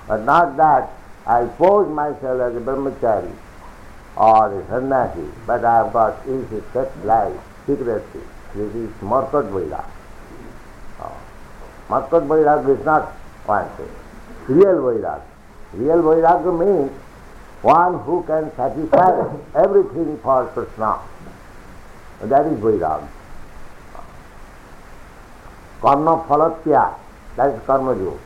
[0.06, 0.90] but not that
[1.26, 3.32] I pose myself as a brahmachari
[4.16, 6.24] or a sannyasi, but I have got
[6.72, 8.22] sex life, secretly.
[8.54, 9.84] This is Markat Vairag.
[11.00, 11.10] Uh,
[11.88, 13.12] Markat Vairag is not
[13.46, 13.94] one thing.
[14.48, 15.22] Real Vairag.
[15.74, 16.90] Real Vairagya means
[17.62, 20.98] one who can satisfy everything for Krishna.
[22.22, 23.08] That is Vairagya.
[25.80, 26.24] Karma
[27.96, 28.18] yoga.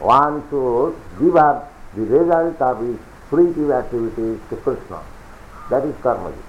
[0.00, 2.96] One should give up the result of his
[3.30, 5.00] fruitive activities to Krishna.
[5.70, 6.42] That is karma yoga.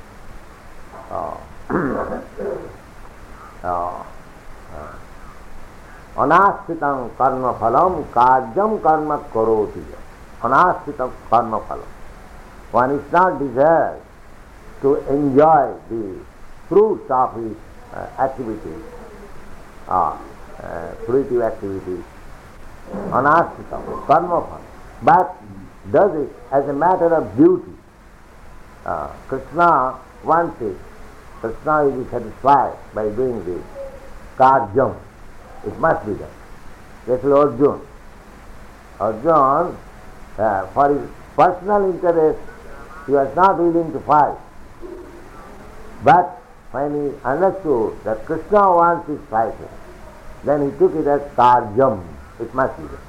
[1.11, 1.37] Uh,
[3.63, 4.03] uh,
[4.75, 4.93] uh,
[6.23, 9.81] अनाश्रितं कर्म फलम कार्यम कर्म करोति
[10.47, 11.91] अनाश्रितं कर्म फलम
[12.71, 14.01] one is not desired
[14.81, 16.19] to enjoy the
[16.67, 17.55] fruits of his
[19.87, 20.17] activities,
[20.59, 22.03] uh, fruitive activities,
[23.11, 24.61] anashritam, karma phala,
[25.03, 25.35] but
[25.91, 27.71] does it as a matter of duty.
[28.85, 30.77] Uh, Krishna wants it.
[31.41, 33.63] Krishna will be satisfied by doing this.
[34.37, 34.95] Karjam.
[35.65, 36.29] It must be done.
[37.07, 37.81] That's Arjuna.
[38.99, 39.77] Arjuna,
[40.37, 42.39] uh, for his personal interest,
[43.05, 44.37] he was not willing to fight.
[46.03, 46.41] But
[46.75, 49.73] when he understood that Krishna wants his fighting,
[50.43, 52.03] then he took it as karjam.
[52.39, 53.07] It must be done.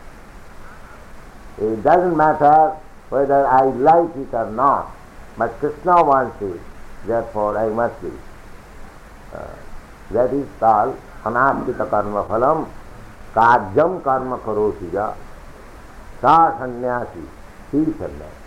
[1.73, 2.77] It doesn't matter
[3.09, 4.95] whether I like it or not,
[5.37, 6.61] but Krishna wants it,
[7.07, 9.35] therefore I must do it.
[9.35, 9.57] Uh,
[10.13, 12.63] that is called अनाश्रित कर्म फलम
[13.35, 15.07] कार्यम कर्म करोति जा
[16.23, 17.29] सा सन्यासी
[17.73, 18.45] ही सन्यासी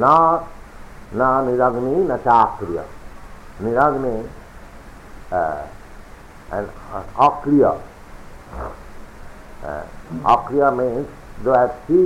[0.00, 2.84] न निरग्नि न चाक्रिय
[3.64, 4.24] मिराज में
[7.26, 7.68] आक्रिया
[10.32, 12.00] आक्रिया means those have see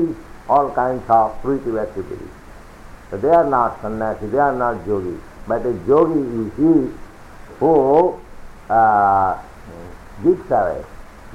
[0.50, 5.16] all kind of fruitive activity they are not sannyasi they are not yogi
[5.48, 6.72] but a yogi is he
[7.62, 7.72] who
[10.24, 10.80] gives away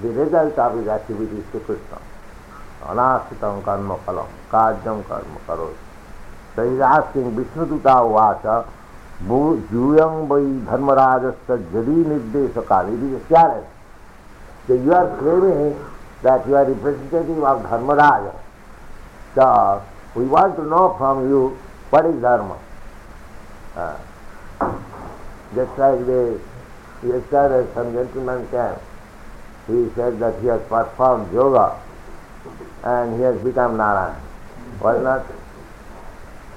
[0.02, 1.98] the result of his activity to Krishna
[2.90, 5.68] अनाश्रित कर्म फलम कार्यम कर्म करो
[6.56, 8.60] so is asking Vishnu दूता हुआ था
[9.28, 12.94] Juyam vai dharmarajasta jadi nirdesakali.
[12.94, 13.68] It is a challenge.
[14.68, 15.76] So you are claiming
[16.24, 18.34] that you are representative of Dharmaraja.
[19.36, 19.82] So
[20.16, 21.58] we want to know from you
[21.90, 22.58] what is dharma.
[23.76, 23.98] Uh,
[25.56, 26.40] just like the
[27.04, 28.78] Yesterday some gentleman came.
[29.66, 31.82] He said that he has performed yoga
[32.84, 34.22] and he has become Narayan.
[34.80, 35.26] Was not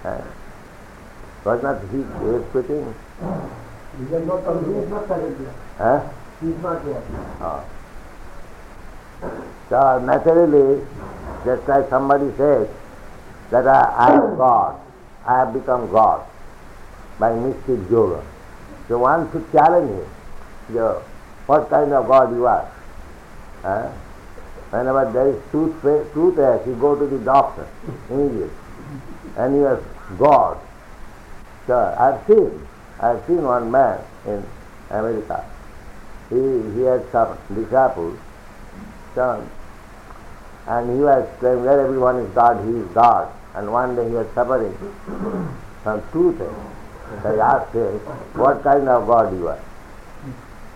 [0.05, 0.21] uh,
[1.45, 2.95] was not he is quitting?
[3.99, 5.47] He is not is not currently.
[5.79, 6.09] Huh?
[6.41, 7.03] He is not here.
[7.41, 7.65] Oh.
[9.69, 10.85] So naturally,
[11.45, 12.69] just like somebody says
[13.51, 14.81] that I, I am God,
[15.27, 16.27] I have become God
[17.19, 18.25] by mystic yoga.
[18.89, 20.11] So one should challenge him
[20.71, 21.03] the,
[21.47, 22.71] what kind of God you are.
[23.63, 23.93] Huh?
[24.71, 25.81] Whenever there is tooth,
[26.13, 27.67] toothache, you go to the doctor
[28.11, 28.51] immediately.
[29.37, 29.83] And you are
[30.19, 30.59] God.
[31.67, 32.67] So I've seen,
[33.01, 34.45] I've seen one man in
[34.91, 35.45] America.
[36.31, 36.37] He,
[36.75, 38.19] he had some disciples,
[39.15, 39.49] son,
[40.67, 43.33] and he was saying, where everyone is God, he is God.
[43.55, 44.75] And one day he was suffering
[45.83, 46.49] from toothache.
[47.23, 47.99] So I asked him,
[48.35, 49.61] what kind of God you are?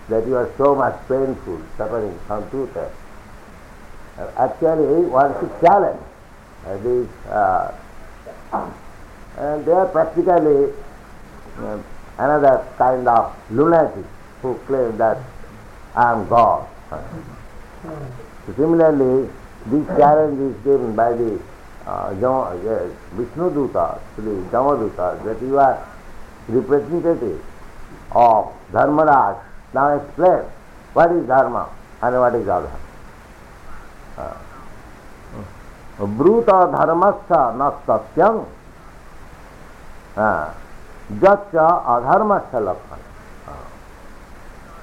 [0.09, 2.91] that you are so much painful, suffering from two Uh,
[4.37, 6.01] actually, one should challenge
[6.83, 7.73] these, uh,
[9.39, 10.73] and they are practically
[11.59, 11.79] uh,
[12.19, 14.05] another kind of lunatic
[14.43, 15.19] who claim that
[15.95, 16.67] I am God.
[17.81, 19.31] So similarly,
[19.67, 21.41] this challenge is given by the
[21.87, 22.15] uh,
[22.65, 24.23] yes, Vishnu Duta, the
[24.53, 25.89] Jamaduta, that you are
[26.49, 27.43] representative
[28.13, 29.41] of Dharmaraj.
[29.73, 30.45] Now explain
[30.93, 31.71] what is dharma
[32.03, 32.79] and what is adharma.
[36.19, 37.71] ब्रूत धर्मस्थ न
[41.23, 43.01] जच्च अधर्मस्थ लक्षण।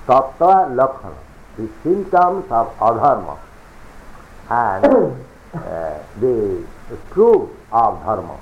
[0.08, 1.13] तत्व लक्षण।
[1.58, 3.38] the symptoms of adharma
[4.50, 4.86] and
[5.54, 6.63] uh, the
[7.10, 8.38] proof of dharma.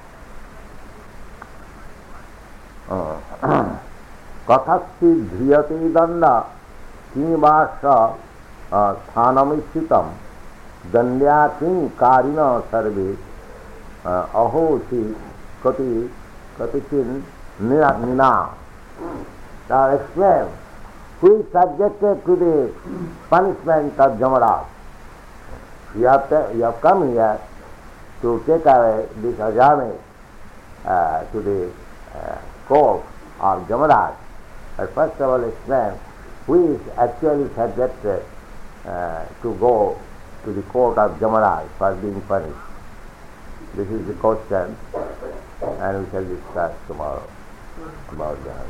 [4.49, 6.25] कथस्ति ध्रियते दंड
[7.13, 7.81] किवास
[8.99, 10.09] स्थानमिस्थितम
[10.91, 12.35] दंड्या किं कारिण
[12.71, 13.13] सर्वे।
[14.35, 15.03] अहोसी
[15.63, 16.15] कति
[16.57, 17.23] Kapitin
[17.59, 18.53] Nina.
[19.69, 20.47] Now explain
[21.21, 22.73] who is subjected to the
[23.29, 24.67] punishment of Jamaraj.
[25.95, 27.39] You have, you have come here
[28.21, 29.97] to take away this ajami
[30.85, 31.71] uh, to the
[32.13, 32.37] uh,
[32.67, 33.05] court
[33.39, 34.15] of Jamaraj.
[34.77, 35.93] But first of all explain
[36.45, 38.23] who is actually subjected
[38.85, 39.97] uh, to go
[40.43, 42.57] to the court of Jamaraj for being punished.
[43.75, 44.75] This is the question
[45.63, 47.27] and we shall discuss tomorrow
[48.11, 48.65] about that.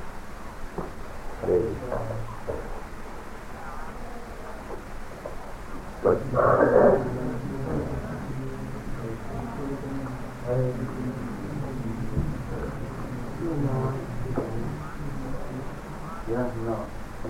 [16.63, 16.87] No.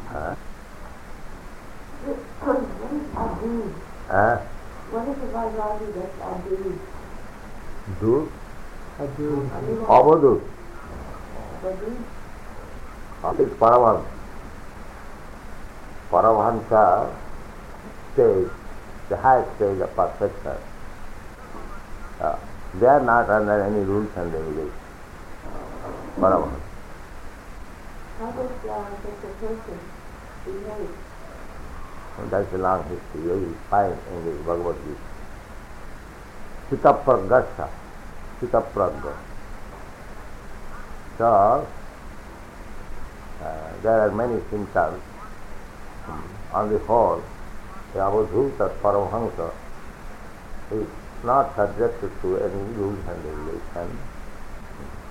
[0.09, 0.35] Huh?
[2.41, 2.57] What
[2.93, 3.73] is Adu?
[4.09, 4.37] Huh?
[4.91, 6.17] What is the Vajragi that's?
[7.99, 8.31] Do?
[8.99, 10.41] Adu?
[13.21, 13.49] What is
[16.11, 17.15] Paramahansa?
[18.13, 18.49] Stage,
[19.09, 20.57] the highest stage of perfection.
[22.21, 22.37] Uh,
[22.79, 24.73] they are not under any rules and regulations.
[26.19, 26.61] Paramahansa.
[28.19, 28.85] How does uh,
[29.41, 29.79] person
[30.45, 30.95] behave?
[32.19, 32.85] And that's a long.
[33.15, 34.99] You find in the Bhagavad Gita.
[36.69, 37.67] Sitapragasha.
[38.43, 39.15] Sitapragga.
[41.17, 41.67] So,
[43.41, 45.01] uh, there are many symptoms.
[46.51, 47.23] On the whole,
[47.93, 49.53] the Avadhuta Paramahansa
[50.71, 50.87] is
[51.23, 53.99] not subjected to any rules and regulations.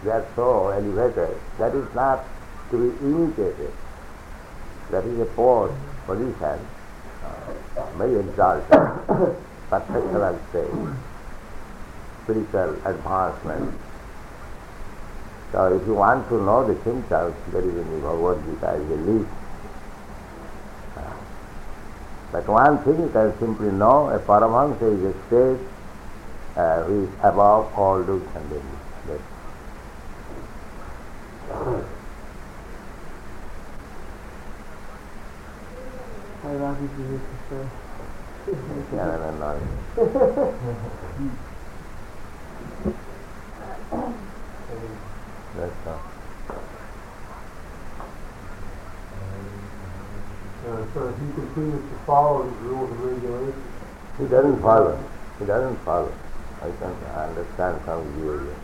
[0.05, 2.25] They are so elevated that is not
[2.71, 3.73] to be imitated.
[4.91, 5.75] That is a poor
[6.07, 6.59] position,
[7.25, 8.69] uh, very exalted,
[9.71, 10.67] perfection I say,
[12.25, 13.75] spiritual advancement.
[15.53, 18.73] So if you want to know the symptoms, there is in the Bhagavad Gita
[19.05, 19.29] list.
[20.97, 21.03] Uh,
[22.33, 25.67] But one thing you can simply know, a Paramahansa is a state
[26.57, 29.21] uh, who is above all rules and
[36.43, 37.65] How Ragi do you prefer?
[38.93, 39.59] No, no, no,
[39.97, 40.99] no.
[43.93, 45.87] That's.
[50.63, 53.65] Uh, so if he continues to follow the rules and regulations,
[54.19, 54.97] He doesn't follow.
[55.39, 56.13] He doesn't follow.
[56.63, 58.55] I can understand some behavior.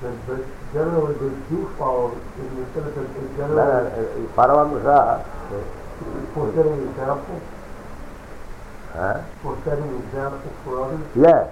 [0.00, 0.40] then, but
[0.72, 5.24] generally they do follow in the sense that they No, generally, no, uh, Paramahansa,
[6.32, 7.40] for setting example,
[8.94, 9.20] huh?
[9.42, 11.06] for setting example for others.
[11.16, 11.50] yes,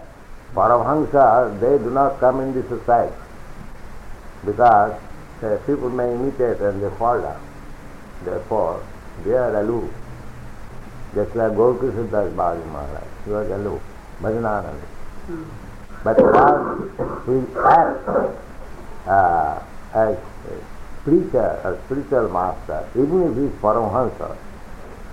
[0.54, 3.14] Paramahansa, they do not come in the society
[4.44, 4.98] because
[5.42, 7.40] uh, people may imitate and they fall down.
[8.24, 8.86] Therefore,
[9.24, 9.90] they are aloof.
[11.14, 13.82] Just like Das Babaji Maharaj, he was aloof,
[14.20, 14.80] Bhajananand.
[16.04, 16.88] But while
[17.26, 18.08] he acts
[19.06, 19.62] uh,
[19.94, 20.64] as a
[21.04, 24.36] preacher, a spiritual master, even if he is Paramahansa,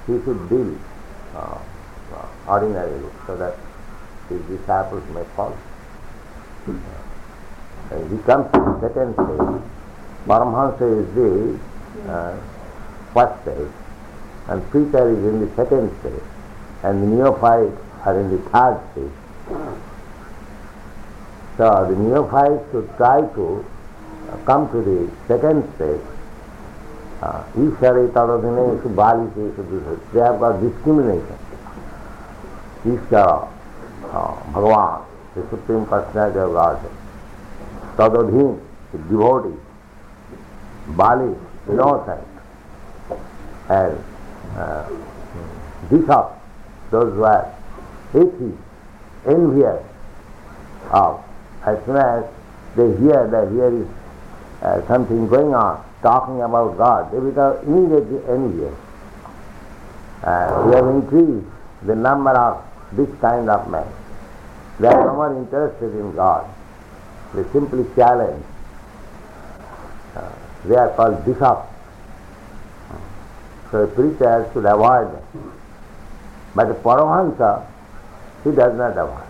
[0.08, 0.78] he should deal
[1.36, 1.58] uh,
[2.13, 3.56] uh, ordinarily so that
[4.34, 5.58] his disciples may follow.
[6.68, 9.62] Uh, he comes to the second stage.
[10.28, 11.60] Paramahansa is the
[12.12, 12.38] uh,
[13.14, 13.72] first stage,
[14.49, 16.24] and preacher is in the second stage,
[16.84, 19.12] and the neophytes are in the third stage.
[21.57, 23.66] So the neophytes should try to
[24.32, 26.01] uh, come to the second stage.
[27.22, 29.30] Uh, Ishare Tadadine Bali
[30.14, 31.38] They have got discrimination.
[32.86, 33.47] Ishara,
[34.12, 36.91] Bhagavan, the Supreme Personality of Godhead.
[37.97, 38.60] Tadadhin,
[38.91, 39.60] the devotee.
[40.89, 41.36] Bali,
[41.70, 42.28] innocent.
[43.70, 44.04] And
[44.58, 44.89] uh,
[45.89, 46.36] bishops,
[46.91, 47.56] those who are
[48.14, 48.62] atheists,
[49.26, 49.82] envious
[50.91, 51.24] of
[51.66, 52.26] as soon as
[52.76, 53.88] they hear that here is
[54.62, 58.76] uh, something going on talking about God, they become immediately envious.
[60.24, 61.47] Uh, we have increased
[61.86, 62.64] the number of
[62.96, 63.88] this kind of men.
[64.80, 66.50] They are no more interested in God.
[67.34, 68.44] They simply challenge.
[70.16, 70.30] Uh,
[70.66, 71.70] they are called bishops.
[73.72, 75.54] So a preacher should avoid them.
[76.56, 77.66] But a Paramahansa,
[78.44, 79.28] he does not avoid.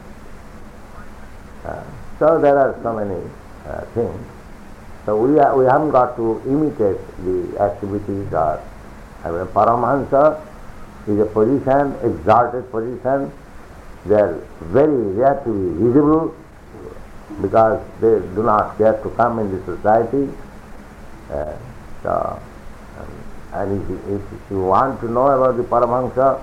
[1.64, 1.84] Uh,
[2.20, 3.22] so there are so many
[3.66, 4.26] uh, things.
[5.05, 8.61] So we, are, we haven't got to imitate the activities or
[9.24, 10.45] I mean, Paramahansa
[11.07, 13.32] is a position, exalted position.
[14.05, 16.35] They are very rare to be visible
[17.41, 20.29] because they do not dare to come in the society.
[21.31, 21.55] Uh,
[22.03, 22.41] so,
[23.53, 26.41] and if you, if you want to know about the Paramahansa,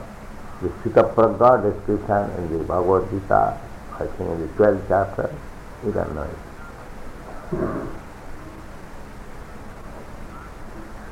[0.62, 3.58] the Sthita Prajna description in the Bhagavad Gita,
[3.94, 5.34] I think in the 12th chapter,
[5.84, 6.38] you can know it.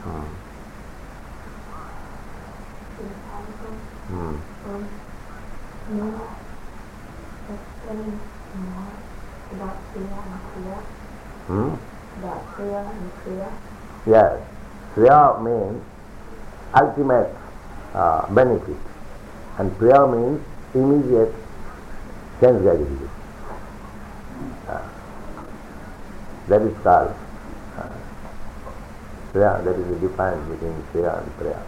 [0.05, 0.39] Hmm.
[4.09, 4.37] Hmm.
[4.69, 4.89] Um,
[5.91, 6.29] no, explain more
[7.49, 7.78] about Kriya and Kriya,
[11.49, 11.73] Hmm?
[12.57, 12.83] Kriya
[13.25, 13.49] Kriya.
[14.07, 14.33] Yes.
[14.95, 15.81] Kriya means
[16.75, 17.31] ultimate
[17.95, 18.77] uh, benefit
[19.59, 20.41] and preya means
[20.75, 21.33] immediate
[22.41, 23.11] sense gratification.
[24.69, 24.89] Uh,
[26.49, 27.15] that is called
[27.79, 27.97] uh,
[29.33, 29.65] preya.
[29.65, 31.63] That is the difference between prayer and preya.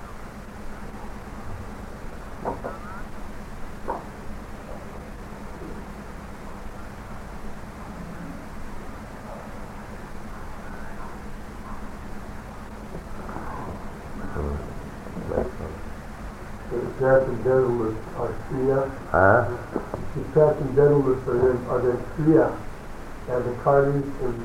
[15.30, 16.89] That's all.
[17.00, 18.80] The transcendentalists are Kriya.
[19.10, 19.44] Huh?
[20.14, 22.46] The transcendentalists are then, are then Kriya.
[23.30, 24.36] And the karmis and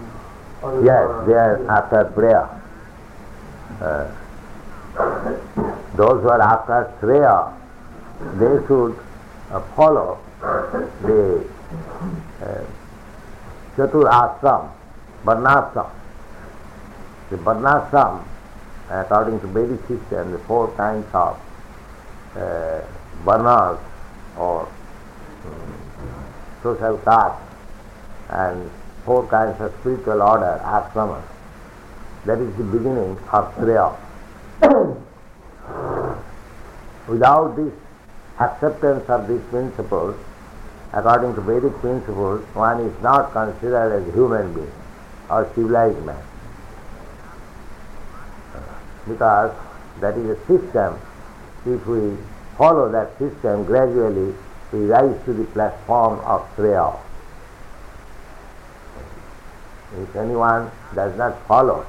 [0.64, 1.26] others Yes, are.
[1.26, 1.70] they are Kriya.
[1.70, 2.43] after preya.
[3.82, 4.08] Uh,
[5.97, 7.51] those who are after Shreya,
[8.39, 8.95] they should
[9.51, 10.18] uh, follow
[11.01, 11.45] the
[12.41, 12.64] uh,
[13.76, 14.70] Chatur Ashram,
[15.26, 15.89] Varnashram.
[17.32, 18.24] The Varnashram,
[18.89, 21.38] according to Vedic system, the four kinds of
[22.36, 22.81] uh,
[23.23, 23.79] Varnas
[24.38, 24.67] or
[25.45, 25.77] um,
[26.61, 27.41] social caste
[28.29, 28.69] and
[29.05, 31.23] four kinds of spiritual order, ashramas.
[32.25, 33.95] That is the beginning of Shreya.
[37.07, 37.73] Without this
[38.39, 40.15] acceptance of these principles,
[40.91, 44.71] according to Vedic principles, one is not considered as human being
[45.29, 46.23] or civilized man.
[49.07, 49.51] Because
[49.99, 50.99] that is a system.
[51.66, 52.16] If we
[52.57, 54.36] follow that system gradually,
[54.72, 56.99] we rise to the platform of Shreya.
[59.97, 61.86] If anyone does not follow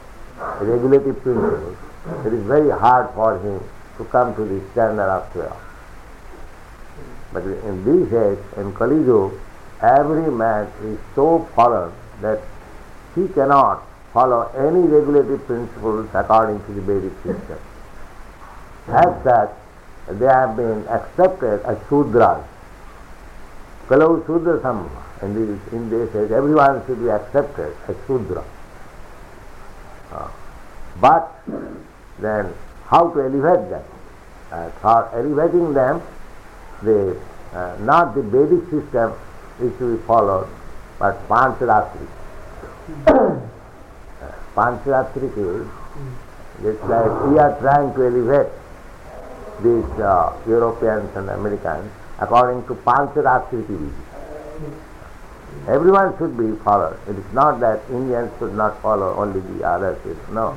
[0.61, 1.77] regulative principles,
[2.24, 3.61] it is very hard for him
[3.99, 5.57] to come to the standard of Shreya.
[7.33, 9.37] But in this age, in Kali Yuga,
[9.83, 12.41] every man is so fallen that
[13.14, 13.83] he cannot
[14.14, 17.59] follow any regulative principles according to the Vedic system.
[18.89, 19.51] As such,
[20.09, 22.45] they have been accepted as Shudras.
[23.89, 24.61] Kalau Shudra.
[25.23, 28.45] In this, in this age, everyone should be accepted as Shudra.
[30.13, 30.29] Uh,
[31.01, 31.33] but
[32.21, 32.53] then,
[32.87, 33.85] how to elevate them?
[34.53, 36.03] Uh, for elevating them,
[36.83, 37.19] the,
[37.53, 39.13] uh, not the Vedic system
[39.61, 40.49] is to be followed,
[40.99, 42.07] but Pancharatri.
[44.55, 45.67] Pancharatri is
[46.65, 48.53] it's like we are trying to elevate
[49.63, 51.91] these uh, Europeans and Americans
[52.21, 53.93] according to Pancharatri Vidhi.
[55.69, 56.99] Everyone should be followed.
[57.09, 59.99] It is not that Indians should not follow only the others.
[60.31, 60.57] No.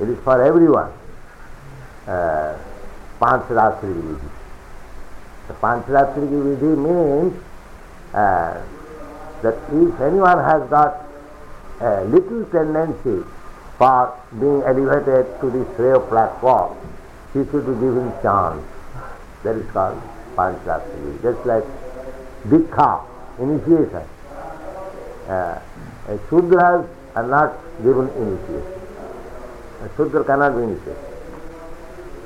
[0.00, 0.92] It is for everyone.
[2.06, 2.56] Uh,
[3.20, 4.30] Pancharatri Vidhi.
[5.48, 7.42] The Pancharatri Vidhi means
[8.14, 8.62] uh,
[9.42, 11.04] that if anyone has got
[11.80, 13.24] a little tendency
[13.76, 16.76] for being elevated to the Shreya platform,
[17.32, 18.64] he should be given chance.
[19.44, 20.00] That is called
[20.36, 21.22] Vidhi.
[21.22, 21.64] Just like
[22.46, 23.04] Diksha,
[23.38, 24.08] initiation.
[25.28, 25.60] Uh,
[26.08, 28.80] a Shudras are not given initiation.
[29.82, 30.96] A Shudra cannot be initiated.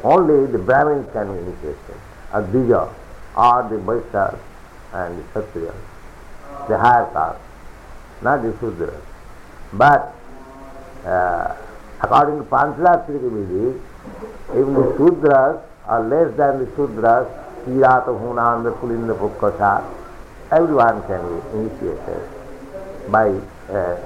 [0.05, 1.97] Only the Brahmins can be initiated,
[2.33, 2.93] or Dvija,
[3.37, 4.39] or the Vaishyas
[4.93, 7.41] and the Kshatriyas, the higher caste,
[8.23, 9.01] not the Shudras.
[9.73, 10.15] But
[11.07, 11.57] uh,
[12.03, 13.81] according to Pancharatri Vidhi,
[14.59, 17.27] even the Shudras are less than the Shudras,
[17.65, 19.85] Kirata, Hunanda, Pulinda, Pukkasa,
[20.51, 22.29] everyone can be initiated
[23.11, 23.27] by
[23.71, 23.97] a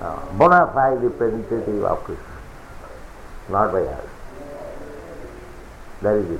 [0.00, 2.24] uh, bona fide representative of Krishna.
[3.48, 4.04] not by us.
[6.02, 6.36] That is the.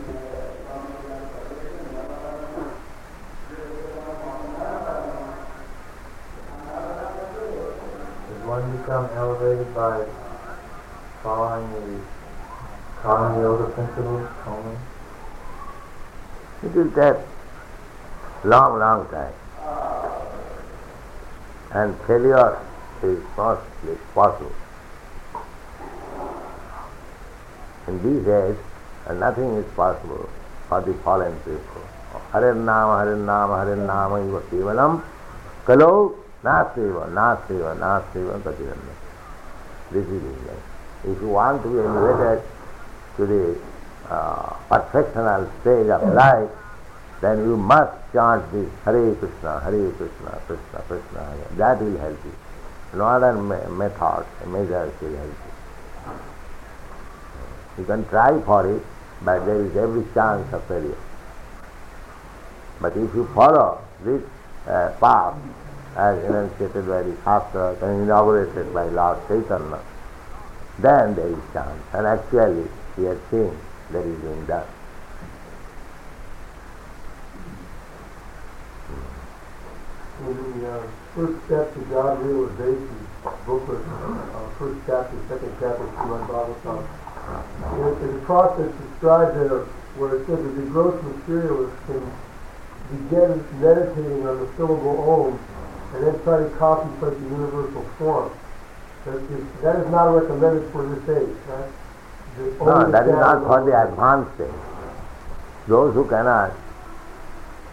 [8.29, 10.05] Does one become elevated by
[11.27, 12.01] following the
[13.03, 14.77] common yoga principles only?
[16.63, 17.19] It will take
[18.45, 19.35] long, long time.
[21.73, 22.57] And failure
[23.03, 23.59] is not
[24.15, 24.55] possible.
[27.89, 28.57] In these days,
[29.09, 30.31] uh, nothing is possible
[30.69, 31.83] for the fallen people.
[32.31, 35.03] Hare Nama, Hare Nama, Hare Nama, Iva Kevalam,
[35.67, 36.15] Kalau,
[36.45, 38.95] Nastiva, Nastiva, Nastiva, Katiranda.
[39.91, 40.76] This is English.
[41.07, 42.43] If you want to be elevated
[43.17, 43.59] to the
[44.11, 46.51] uh, perfectional stage of life,
[47.21, 51.37] then you must chant this Hare Krishna, Hare Krishna, Krishna, Krishna.
[51.57, 52.35] That will help you.
[52.99, 56.13] No other me- method, measures will help you.
[57.79, 58.83] You can try for it,
[59.23, 60.99] but there is every chance of failure.
[62.81, 64.23] But if you follow this
[64.67, 65.37] uh, path
[65.97, 69.81] as enunciated by the Shastras and inaugurated by Lord Chaitanya,
[70.79, 71.83] then there is chance.
[71.93, 73.57] And actually, we are seeing
[73.91, 74.67] that is being done.
[80.27, 83.07] In the uh, first step to God realization
[83.45, 86.87] booklet, uh, first chapter, second chapter, Srimad Bhagavatam,
[87.77, 89.65] there's there's a process described there
[89.97, 92.01] where it says that the gross materialist can
[92.91, 95.39] begin meditating on the syllable Om
[95.95, 98.31] and then try to contemplate the universal form.
[99.07, 101.71] That is, that is not recommended for this age, right?
[102.37, 104.51] The No, that is not for the advanced stage.
[105.69, 106.53] Those who cannot,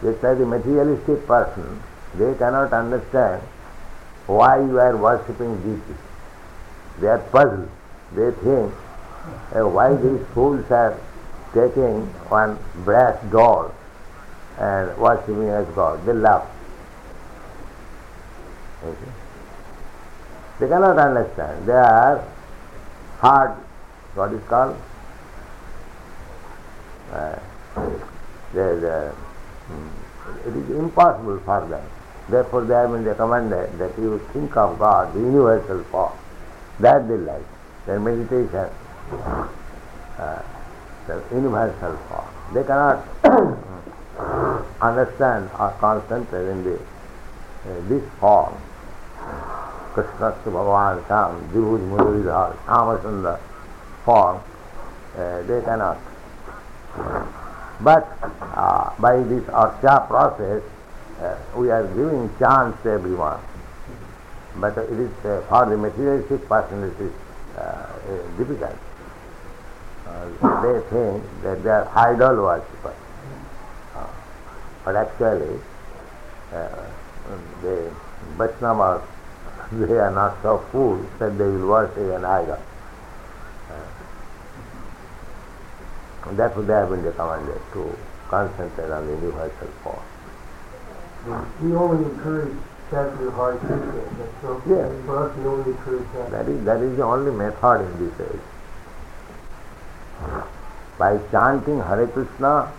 [0.00, 1.82] just like the materialistic person,
[2.14, 3.42] they cannot understand
[4.28, 5.98] why you are worshipping deity.
[7.00, 7.68] They are puzzled.
[8.14, 8.72] They think
[9.56, 10.96] uh, why these fools are
[11.52, 13.74] taking one brass doll
[14.58, 16.06] and worshipping as God.
[16.06, 16.46] They laugh.
[18.82, 19.23] See?
[20.60, 21.66] They cannot understand.
[21.66, 22.24] They are
[23.18, 23.52] hard,
[24.14, 24.76] what is called?
[27.10, 27.38] Uh,
[28.54, 29.10] they, they,
[29.66, 29.88] hmm,
[30.48, 31.84] it is impossible for them.
[32.28, 36.12] Therefore, they have been recommended that you think of God, the universal form.
[36.80, 37.42] That they like.
[37.86, 38.70] Their meditation,
[40.18, 40.42] uh,
[41.06, 42.28] the universal form.
[42.54, 43.04] They cannot
[44.80, 48.54] understand or concentrate in the, uh, this form.
[49.94, 53.38] Krishnastu Bhagavan Sham, Vibhuti Mururidhar, Amasunda
[54.04, 54.40] form,
[55.16, 55.98] uh, they cannot.
[57.80, 58.06] But
[58.40, 60.62] uh, by this Archa process,
[61.20, 63.40] uh, we are giving chance to everyone.
[64.56, 67.12] But it is uh, for the materialistic person it is
[67.56, 67.86] uh,
[68.36, 68.76] difficult.
[70.06, 72.96] Uh, they think that they are idol worshippers.
[74.84, 75.58] But actually,
[76.50, 77.90] the
[78.36, 79.02] Vaishnavas,
[79.78, 82.58] they are not so fools that they will worship an idol.
[86.22, 87.96] Uh, therefore, they have been recommended to
[88.28, 90.02] concentrate on the universal form.
[91.62, 92.56] We only encourage
[92.90, 93.92] chanting your Hare Krishna.
[94.18, 94.90] That's so, Yes.
[95.06, 96.30] For us, we only encourage that.
[96.30, 98.40] That is, that is the only method in this age.
[100.98, 102.72] By chanting Hare Krishna,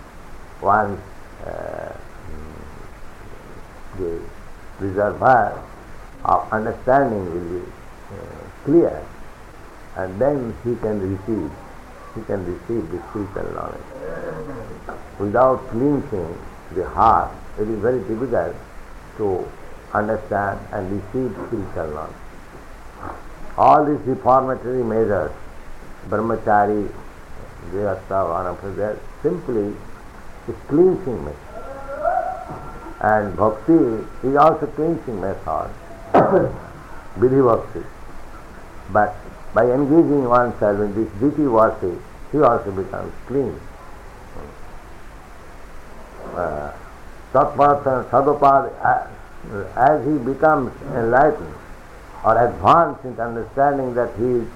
[0.61, 1.01] one
[1.45, 1.97] uh,
[3.97, 4.21] the
[4.79, 5.63] reservoir
[6.25, 7.65] of understanding will be
[8.11, 8.15] uh,
[8.65, 9.05] clear,
[9.97, 11.51] and then he can receive,
[12.15, 13.87] he can receive the spiritual knowledge.
[15.19, 16.37] Without cleansing
[16.73, 18.55] the heart, it is very difficult
[19.17, 19.47] to
[19.93, 22.15] understand and receive spiritual knowledge.
[23.57, 25.31] All these reformatory measures,
[26.09, 26.91] brahmachari,
[27.71, 29.73] grihastha, vanapra, they are simply
[30.67, 31.39] cleansing method.
[32.99, 33.73] And bhakti
[34.27, 35.69] is also cleansing method,
[37.19, 37.85] vidhi.
[38.91, 39.15] But
[39.53, 41.99] by engaging oneself in this deity worship,
[42.31, 43.59] he also becomes clean.
[46.35, 46.71] Uh,
[47.33, 49.07] Tatpatha, Sadopad, uh,
[49.77, 51.55] as he becomes enlightened
[52.23, 54.47] or advanced in understanding that he is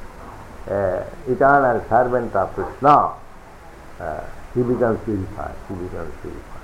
[0.69, 3.13] uh, eternal servant of Krishna,
[3.99, 5.55] uh, he becomes purified.
[5.67, 6.59] He becomes purified.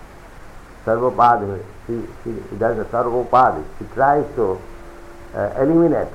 [0.85, 1.93] Sarvopadhi, he,
[2.23, 3.63] he, he does a Sarvopadhi.
[3.79, 4.59] He tries to
[5.61, 6.07] eliminate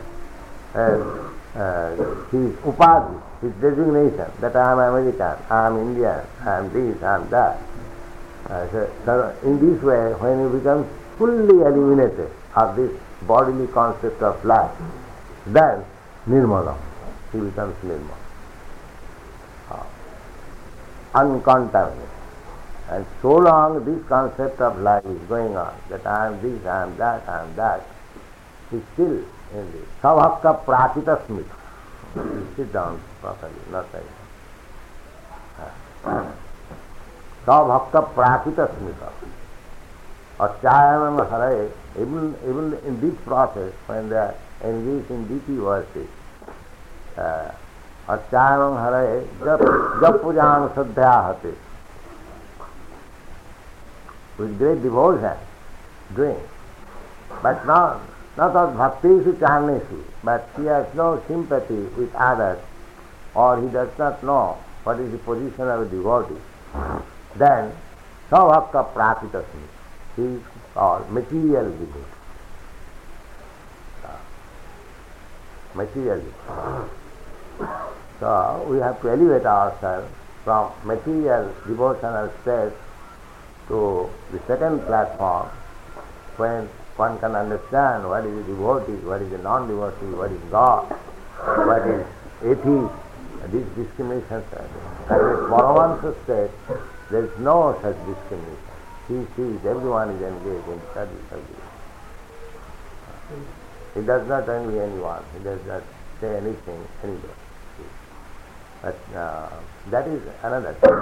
[0.74, 1.96] uh, uh,
[2.30, 7.16] his upadhi, his designation that I am American, I am Indian, I am this, I
[7.16, 7.58] am that.
[8.46, 10.86] Uh, so, so in this way, when he becomes
[11.18, 12.92] fully eliminated of this
[13.26, 14.72] bodily concept of life,
[15.46, 15.84] then
[16.26, 16.76] nirmala,
[17.32, 18.16] he becomes nirmala.
[21.14, 22.08] uncontaminated.
[22.88, 26.82] And so long this concept of life is going on, that I am this, I
[26.82, 27.86] am that, I am that,
[28.72, 29.14] still
[30.02, 31.50] सब हक्का प्राचित स्मृत
[32.56, 34.08] सिद्धांत प्रचलित न सही
[37.46, 37.64] सब
[38.60, 39.00] स्मृत
[40.40, 41.42] और चाहे मैं हर
[42.02, 44.24] even even in this process when they
[44.68, 45.20] in this in
[48.08, 48.94] और चाहे मैं हर
[49.44, 49.58] जब
[50.02, 50.44] जब पूजा
[50.74, 51.50] श्रद्धा होते।
[54.82, 55.36] डिवोर्स है
[56.14, 56.42] drink
[57.44, 58.09] but not
[58.40, 62.58] not of bhakti chahanesu, but he has no sympathy with others,
[63.34, 66.40] or he does not know what is the position of a devotee.
[67.36, 67.70] Then,
[68.30, 69.66] Savhakka Prakitasmi,
[70.16, 72.16] he is called material devotee.
[75.74, 76.22] Material.
[78.20, 80.08] So we have to elevate ourselves
[80.44, 82.72] from material devotional state
[83.68, 85.48] to the second platform
[86.38, 86.68] when
[87.00, 90.84] one can understand what is a devotee, what is a non-devotee, what is God,
[91.70, 92.04] what is
[92.44, 92.92] atheist,
[93.52, 94.44] this discrimination.
[95.08, 96.52] And in Paramahansa state,
[97.10, 98.68] there is no such discrimination.
[99.08, 101.68] He sees everyone is engaged in service of this.
[103.94, 105.24] He does not envy anyone.
[105.36, 105.82] He does not
[106.20, 107.38] say anything anywhere.
[108.82, 109.48] But uh,
[109.90, 110.96] that is another thing.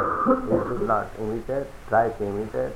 [0.51, 2.73] we should not imitate, try to imitate.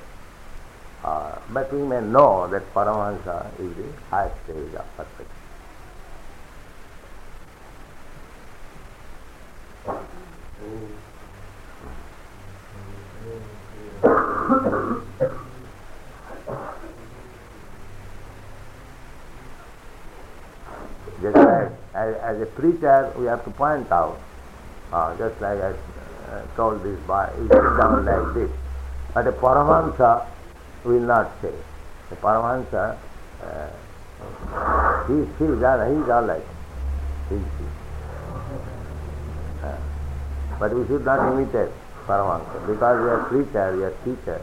[1.04, 5.26] Uh, but we may know that Paramahansa is the highest stage of perfection.
[21.20, 24.20] Just like as, as a preacher, we have to point out,
[24.92, 25.74] uh, just like I
[26.30, 28.50] uh, told this boy, he sit down like this.
[29.14, 30.31] But a Paramahansa
[30.84, 31.52] will not say.
[32.10, 32.96] The Paramahansa,
[33.42, 33.70] uh,
[35.08, 36.42] he sees all, he is all right.
[37.28, 37.36] He.
[39.62, 39.76] Uh,
[40.58, 41.70] but we should not imitate
[42.06, 44.40] Paramahansa because we are preacher, we are teacher.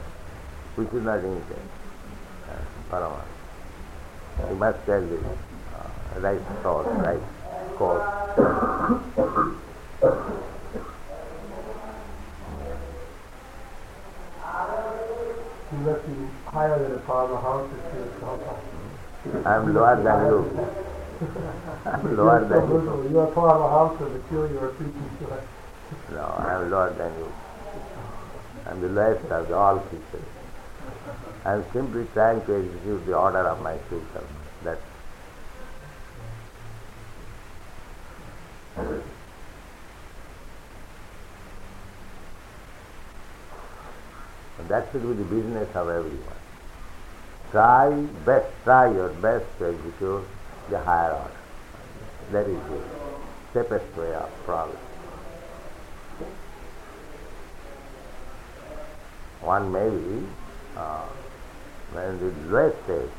[0.78, 1.70] We should not imitate
[2.50, 4.50] uh, Paramahansa.
[4.50, 5.24] We must tell this
[5.76, 7.20] uh, right thought, right
[7.80, 8.04] course.
[15.72, 16.14] You must be
[16.60, 19.46] higher than a Paramahansa to yourself.
[19.46, 20.40] I am lower than you.
[21.86, 23.10] I am lower than you.
[23.12, 25.46] You are Paramahansa, but still you are preaching to us.
[26.12, 27.32] No, I am lower than you.
[28.66, 30.28] I am the lowest of all creatures.
[31.46, 34.28] I am simply trying to execute the order of my system.
[34.64, 34.82] That's
[44.60, 46.39] And that should be the business of everyone.
[47.52, 47.90] Try
[48.26, 50.24] best, try your best to execute
[50.70, 51.32] the higher order.
[52.32, 52.82] That is the
[53.54, 54.78] safest way of progress.
[59.42, 60.28] One may be
[60.78, 61.08] uh,
[61.94, 63.10] when the lowest stage,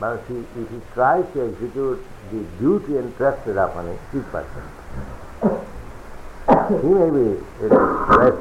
[0.00, 4.62] but if he, if he tries to execute the duty entrusted upon him, each person,
[6.80, 7.36] he may be
[7.68, 8.34] less,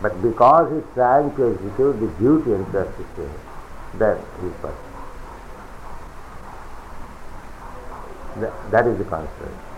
[0.00, 3.40] but because he is trying to execute the duty entrusted to him,
[4.40, 4.76] he is.
[8.40, 9.71] That, that is the concept.